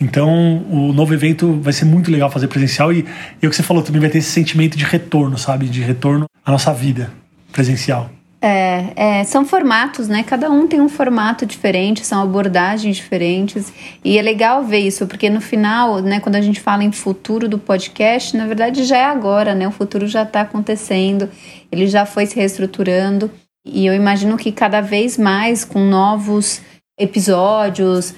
Então, 0.02 0.66
o 0.72 0.92
novo 0.92 1.14
evento 1.14 1.60
vai 1.62 1.72
ser 1.72 1.86
muito 1.86 2.10
legal 2.12 2.32
fazer 2.32 2.48
presencial 2.48 2.92
e, 2.92 3.06
e 3.40 3.46
o 3.46 3.50
que 3.52 3.56
você 3.56 3.64
falou 3.64 3.84
também 3.84 4.02
vai 4.02 4.10
ter 4.10 4.18
esse 4.18 4.32
sentimento 4.32 4.76
de 4.76 4.84
retorno, 4.84 5.38
sabe? 5.38 5.68
De 5.68 5.82
retorno 5.82 6.26
à 6.44 6.52
nossa 6.52 6.74
vida 6.74 7.12
presencial. 7.52 8.10
É, 8.48 8.94
é, 8.96 9.24
são 9.24 9.44
formatos, 9.44 10.08
né? 10.08 10.22
Cada 10.22 10.52
um 10.52 10.68
tem 10.68 10.80
um 10.80 10.88
formato 10.88 11.48
diferente, 11.48 12.06
são 12.06 12.22
abordagens 12.22 12.96
diferentes. 12.96 13.74
E 14.04 14.20
é 14.20 14.22
legal 14.22 14.64
ver 14.64 14.82
isso, 14.82 15.08
porque 15.08 15.32
no 15.32 15.42
final, 15.42 16.00
né, 16.00 16.20
quando 16.20 16.36
a 16.36 16.42
gente 16.42 16.62
fala 16.62 16.84
em 16.84 16.92
futuro 16.92 17.50
do 17.50 17.58
podcast, 17.58 18.38
na 18.38 18.46
verdade 18.46 18.84
já 18.84 18.98
é 18.98 19.06
agora, 19.06 19.56
né? 19.56 19.68
O 19.68 19.72
futuro 19.72 20.06
já 20.06 20.22
está 20.22 20.42
acontecendo, 20.42 21.28
ele 21.72 21.88
já 21.88 22.06
foi 22.06 22.28
se 22.28 22.36
reestruturando. 22.36 23.32
E 23.66 23.84
eu 23.84 23.96
imagino 23.96 24.38
que 24.38 24.52
cada 24.52 24.80
vez 24.80 25.18
mais, 25.18 25.66
com 25.66 25.80
novos 25.80 26.62
episódios, 27.00 28.14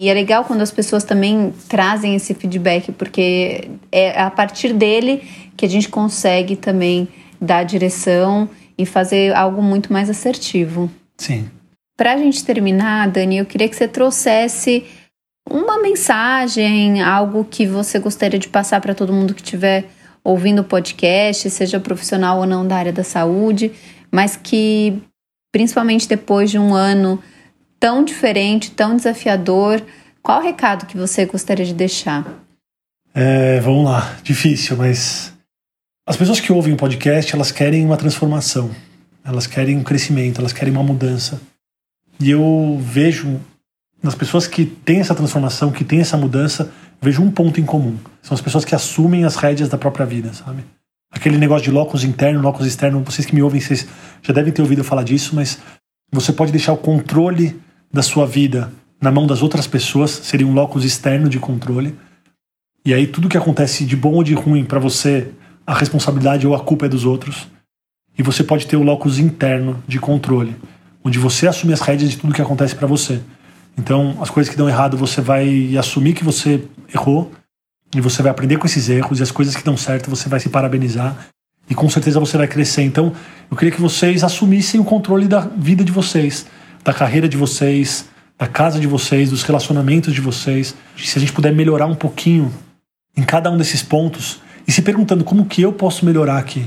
e 0.00 0.08
é 0.08 0.14
legal 0.14 0.46
quando 0.46 0.62
as 0.62 0.70
pessoas 0.70 1.04
também 1.04 1.52
trazem 1.68 2.14
esse 2.14 2.32
feedback, 2.32 2.92
porque 2.92 3.68
é 3.92 4.18
a 4.18 4.30
partir 4.30 4.72
dele 4.72 5.22
que 5.54 5.66
a 5.66 5.68
gente 5.68 5.90
consegue 5.90 6.56
também 6.56 7.06
dar 7.38 7.62
direção 7.62 8.48
e 8.78 8.84
fazer 8.84 9.34
algo 9.34 9.62
muito 9.62 9.92
mais 9.92 10.10
assertivo. 10.10 10.90
Sim. 11.16 11.50
Para 11.96 12.12
a 12.12 12.16
gente 12.18 12.44
terminar, 12.44 13.08
Dani, 13.08 13.38
eu 13.38 13.46
queria 13.46 13.68
que 13.68 13.76
você 13.76 13.88
trouxesse 13.88 14.84
uma 15.48 15.80
mensagem, 15.80 17.02
algo 17.02 17.44
que 17.44 17.66
você 17.66 17.98
gostaria 17.98 18.38
de 18.38 18.48
passar 18.48 18.80
para 18.80 18.94
todo 18.94 19.12
mundo 19.12 19.34
que 19.34 19.40
estiver 19.40 19.86
ouvindo 20.22 20.60
o 20.60 20.64
podcast, 20.64 21.48
seja 21.48 21.78
profissional 21.78 22.38
ou 22.38 22.46
não 22.46 22.66
da 22.66 22.76
área 22.76 22.92
da 22.92 23.04
saúde, 23.04 23.72
mas 24.10 24.36
que, 24.36 25.00
principalmente 25.52 26.08
depois 26.08 26.50
de 26.50 26.58
um 26.58 26.74
ano 26.74 27.22
tão 27.78 28.04
diferente, 28.04 28.72
tão 28.72 28.96
desafiador, 28.96 29.80
qual 30.20 30.40
o 30.40 30.42
recado 30.42 30.86
que 30.86 30.96
você 30.96 31.24
gostaria 31.24 31.64
de 31.64 31.72
deixar? 31.72 32.26
É, 33.14 33.60
vamos 33.60 33.84
lá, 33.84 34.16
difícil, 34.22 34.76
mas 34.76 35.32
as 36.06 36.16
pessoas 36.16 36.38
que 36.38 36.52
ouvem 36.52 36.72
o 36.72 36.76
podcast, 36.76 37.34
elas 37.34 37.50
querem 37.50 37.84
uma 37.84 37.96
transformação, 37.96 38.70
elas 39.24 39.44
querem 39.48 39.76
um 39.76 39.82
crescimento, 39.82 40.40
elas 40.40 40.52
querem 40.52 40.72
uma 40.72 40.82
mudança. 40.84 41.40
E 42.20 42.30
eu 42.30 42.78
vejo 42.80 43.40
nas 44.00 44.14
pessoas 44.14 44.46
que 44.46 44.64
têm 44.64 45.00
essa 45.00 45.16
transformação, 45.16 45.72
que 45.72 45.82
têm 45.82 46.00
essa 46.00 46.16
mudança, 46.16 46.72
vejo 47.02 47.20
um 47.20 47.30
ponto 47.30 47.60
em 47.60 47.64
comum. 47.64 47.96
São 48.22 48.36
as 48.36 48.40
pessoas 48.40 48.64
que 48.64 48.72
assumem 48.72 49.24
as 49.24 49.34
rédeas 49.34 49.68
da 49.68 49.76
própria 49.76 50.06
vida, 50.06 50.32
sabe? 50.32 50.64
Aquele 51.10 51.38
negócio 51.38 51.64
de 51.64 51.70
locus 51.72 52.04
interno, 52.04 52.40
locus 52.40 52.66
externo, 52.66 53.02
vocês 53.02 53.26
que 53.26 53.34
me 53.34 53.42
ouvem, 53.42 53.60
vocês 53.60 53.84
já 54.22 54.32
devem 54.32 54.52
ter 54.52 54.62
ouvido 54.62 54.84
falar 54.84 55.02
disso, 55.02 55.34
mas 55.34 55.58
você 56.12 56.32
pode 56.32 56.52
deixar 56.52 56.72
o 56.72 56.76
controle 56.76 57.60
da 57.92 58.02
sua 58.02 58.26
vida 58.26 58.72
na 59.02 59.10
mão 59.10 59.26
das 59.26 59.42
outras 59.42 59.66
pessoas, 59.66 60.12
seria 60.12 60.46
um 60.46 60.54
locus 60.54 60.84
externo 60.84 61.28
de 61.28 61.40
controle. 61.40 61.98
E 62.84 62.94
aí 62.94 63.08
tudo 63.08 63.28
que 63.28 63.36
acontece 63.36 63.84
de 63.84 63.96
bom 63.96 64.14
ou 64.14 64.22
de 64.22 64.34
ruim 64.34 64.64
para 64.64 64.78
você 64.78 65.32
a 65.66 65.74
responsabilidade 65.74 66.46
ou 66.46 66.54
a 66.54 66.60
culpa 66.60 66.86
é 66.86 66.88
dos 66.88 67.04
outros. 67.04 67.48
E 68.18 68.22
você 68.22 68.44
pode 68.44 68.66
ter 68.66 68.76
o 68.76 68.82
locus 68.82 69.18
interno 69.18 69.82
de 69.86 69.98
controle, 69.98 70.56
onde 71.04 71.18
você 71.18 71.46
assume 71.46 71.72
as 71.72 71.80
rédeas 71.80 72.10
de 72.10 72.16
tudo 72.16 72.32
que 72.32 72.40
acontece 72.40 72.74
para 72.74 72.86
você. 72.86 73.20
Então, 73.76 74.16
as 74.22 74.30
coisas 74.30 74.50
que 74.50 74.56
dão 74.56 74.68
errado, 74.68 74.96
você 74.96 75.20
vai 75.20 75.76
assumir 75.76 76.14
que 76.14 76.24
você 76.24 76.64
errou 76.94 77.32
e 77.94 78.00
você 78.00 78.22
vai 78.22 78.30
aprender 78.30 78.56
com 78.56 78.66
esses 78.66 78.88
erros, 78.88 79.20
e 79.20 79.22
as 79.22 79.30
coisas 79.30 79.54
que 79.54 79.62
dão 79.62 79.76
certo, 79.76 80.08
você 80.08 80.28
vai 80.28 80.40
se 80.40 80.48
parabenizar 80.48 81.28
e 81.68 81.74
com 81.74 81.88
certeza 81.90 82.18
você 82.18 82.36
vai 82.38 82.46
crescer. 82.46 82.82
Então, 82.82 83.12
eu 83.50 83.56
queria 83.56 83.72
que 83.72 83.80
vocês 83.80 84.24
assumissem 84.24 84.80
o 84.80 84.84
controle 84.84 85.26
da 85.26 85.40
vida 85.40 85.84
de 85.84 85.92
vocês, 85.92 86.46
da 86.84 86.92
carreira 86.92 87.28
de 87.28 87.36
vocês, 87.36 88.06
da 88.38 88.46
casa 88.46 88.78
de 88.78 88.86
vocês, 88.86 89.30
dos 89.30 89.42
relacionamentos 89.42 90.14
de 90.14 90.20
vocês. 90.20 90.74
Se 90.96 91.18
a 91.18 91.20
gente 91.20 91.32
puder 91.32 91.52
melhorar 91.52 91.86
um 91.86 91.94
pouquinho 91.94 92.52
em 93.16 93.22
cada 93.22 93.50
um 93.50 93.56
desses 93.56 93.82
pontos 93.82 94.40
e 94.66 94.72
se 94.72 94.82
perguntando 94.82 95.24
como 95.24 95.44
que 95.46 95.62
eu 95.62 95.72
posso 95.72 96.04
melhorar 96.04 96.38
aqui. 96.38 96.66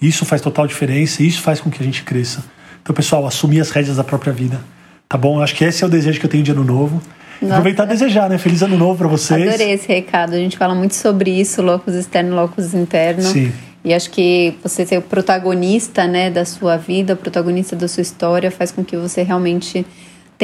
Isso 0.00 0.24
faz 0.24 0.40
total 0.40 0.66
diferença 0.66 1.22
e 1.22 1.28
isso 1.28 1.40
faz 1.40 1.60
com 1.60 1.70
que 1.70 1.82
a 1.82 1.84
gente 1.84 2.02
cresça. 2.02 2.44
Então, 2.82 2.94
pessoal, 2.94 3.26
assumir 3.26 3.60
as 3.60 3.70
rédeas 3.70 3.96
da 3.96 4.04
própria 4.04 4.32
vida. 4.32 4.60
Tá 5.08 5.16
bom? 5.16 5.38
Eu 5.38 5.42
acho 5.42 5.54
que 5.54 5.64
esse 5.64 5.82
é 5.82 5.86
o 5.86 5.90
desejo 5.90 6.18
que 6.20 6.26
eu 6.26 6.30
tenho 6.30 6.42
de 6.42 6.50
ano 6.50 6.64
novo. 6.64 7.00
Nossa. 7.40 7.54
Aproveitar 7.54 7.84
e 7.84 7.88
desejar, 7.88 8.28
né? 8.28 8.38
Feliz 8.38 8.62
ano 8.62 8.76
novo 8.76 8.98
para 8.98 9.08
vocês. 9.08 9.48
Adorei 9.48 9.72
esse 9.72 9.88
recado. 9.88 10.34
A 10.34 10.38
gente 10.38 10.56
fala 10.56 10.74
muito 10.74 10.94
sobre 10.94 11.30
isso, 11.30 11.62
locus 11.62 11.94
externo, 11.94 12.34
locus 12.34 12.74
interno. 12.74 13.22
Sim. 13.22 13.52
E 13.84 13.92
acho 13.92 14.10
que 14.10 14.54
você 14.62 14.86
ser 14.86 14.98
o 14.98 15.02
protagonista, 15.02 16.06
né, 16.06 16.30
da 16.30 16.46
sua 16.46 16.78
vida, 16.78 17.14
protagonista 17.14 17.76
da 17.76 17.86
sua 17.86 18.00
história, 18.00 18.50
faz 18.50 18.72
com 18.72 18.82
que 18.82 18.96
você 18.96 19.22
realmente 19.22 19.84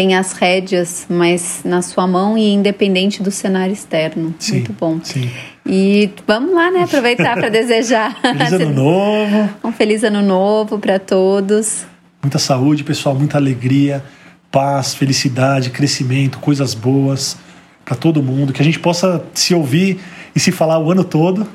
tenha 0.00 0.18
as 0.18 0.32
rédeas 0.32 1.04
mais 1.10 1.60
na 1.62 1.82
sua 1.82 2.06
mão 2.06 2.38
e 2.38 2.54
independente 2.54 3.22
do 3.22 3.30
cenário 3.30 3.74
externo. 3.74 4.34
Sim, 4.38 4.52
Muito 4.54 4.72
bom. 4.72 4.98
Sim. 5.02 5.30
E 5.66 6.08
vamos 6.26 6.54
lá, 6.54 6.70
né? 6.70 6.84
Aproveitar 6.84 7.34
para 7.36 7.50
desejar. 7.50 8.18
feliz 8.24 8.52
ano 8.54 8.70
novo. 8.70 9.50
Um 9.62 9.70
feliz 9.70 10.02
ano 10.02 10.22
novo 10.22 10.78
para 10.78 10.98
todos. 10.98 11.84
Muita 12.22 12.38
saúde, 12.38 12.82
pessoal, 12.82 13.14
muita 13.14 13.36
alegria, 13.36 14.02
paz, 14.50 14.94
felicidade, 14.94 15.68
crescimento, 15.68 16.38
coisas 16.38 16.72
boas 16.72 17.36
para 17.84 17.94
todo 17.94 18.22
mundo. 18.22 18.54
Que 18.54 18.62
a 18.62 18.64
gente 18.64 18.78
possa 18.78 19.22
se 19.34 19.54
ouvir 19.54 20.00
e 20.34 20.40
se 20.40 20.50
falar 20.50 20.78
o 20.78 20.90
ano 20.90 21.04
todo. 21.04 21.46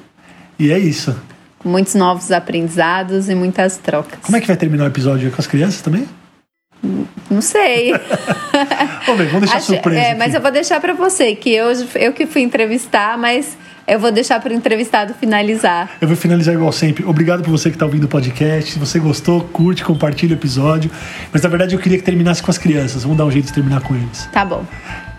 E 0.60 0.71
é 0.71 0.77
isso. 0.77 1.19
Muitos 1.63 1.95
novos 1.95 2.31
aprendizados 2.31 3.27
e 3.27 3.34
muitas 3.34 3.77
trocas. 3.77 4.19
Como 4.21 4.38
é 4.38 4.39
que 4.39 4.45
vai 4.45 4.55
terminar 4.55 4.84
o 4.84 4.88
episódio 4.88 5.31
com 5.31 5.41
as 5.41 5.47
crianças 5.47 5.81
também? 5.81 6.08
Não 7.29 7.41
sei. 7.41 7.91
vamos, 9.05 9.21
ver, 9.21 9.27
vamos 9.27 9.41
deixar 9.41 9.57
Acho, 9.57 9.65
surpresa. 9.67 9.99
É, 9.99 10.15
mas 10.15 10.33
eu 10.33 10.41
vou 10.41 10.51
deixar 10.51 10.79
para 10.79 10.93
você, 10.93 11.35
que 11.35 11.53
eu, 11.53 11.67
eu 11.95 12.13
que 12.13 12.25
fui 12.25 12.41
entrevistar, 12.41 13.17
mas 13.17 13.57
eu 13.88 13.99
vou 13.99 14.11
deixar 14.11 14.39
para 14.39 14.51
o 14.51 14.55
entrevistado 14.55 15.13
finalizar. 15.13 15.89
Eu 16.01 16.07
vou 16.07 16.17
finalizar 16.17 16.53
igual 16.53 16.71
sempre. 16.71 17.05
Obrigado 17.05 17.43
por 17.43 17.51
você 17.51 17.69
que 17.69 17.75
está 17.75 17.85
ouvindo 17.85 18.05
o 18.05 18.07
podcast. 18.07 18.71
Se 18.71 18.79
você 18.79 18.99
gostou, 18.99 19.41
curte, 19.41 19.83
compartilha 19.83 20.35
o 20.35 20.38
episódio. 20.38 20.89
Mas 21.31 21.41
na 21.41 21.49
verdade 21.49 21.75
eu 21.75 21.79
queria 21.79 21.97
que 21.97 22.03
terminasse 22.03 22.41
com 22.41 22.49
as 22.49 22.57
crianças. 22.57 23.03
Vamos 23.03 23.17
dar 23.17 23.25
um 23.25 23.31
jeito 23.31 23.45
de 23.45 23.53
terminar 23.53 23.81
com 23.81 23.95
eles. 23.95 24.27
Tá 24.31 24.43
bom. 24.43 24.65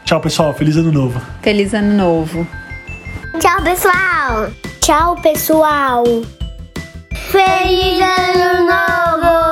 Tchau, 0.04 0.20
pessoal. 0.20 0.54
Feliz 0.54 0.76
ano 0.76 0.92
novo. 0.92 1.20
Feliz 1.42 1.74
ano 1.74 1.96
novo. 1.96 2.46
Tchau, 3.38 3.62
pessoal. 3.62 4.50
Tchau, 4.80 5.16
pessoal. 5.20 6.04
Feliz 7.30 8.00
ano 8.00 8.66
novo! 8.66 9.45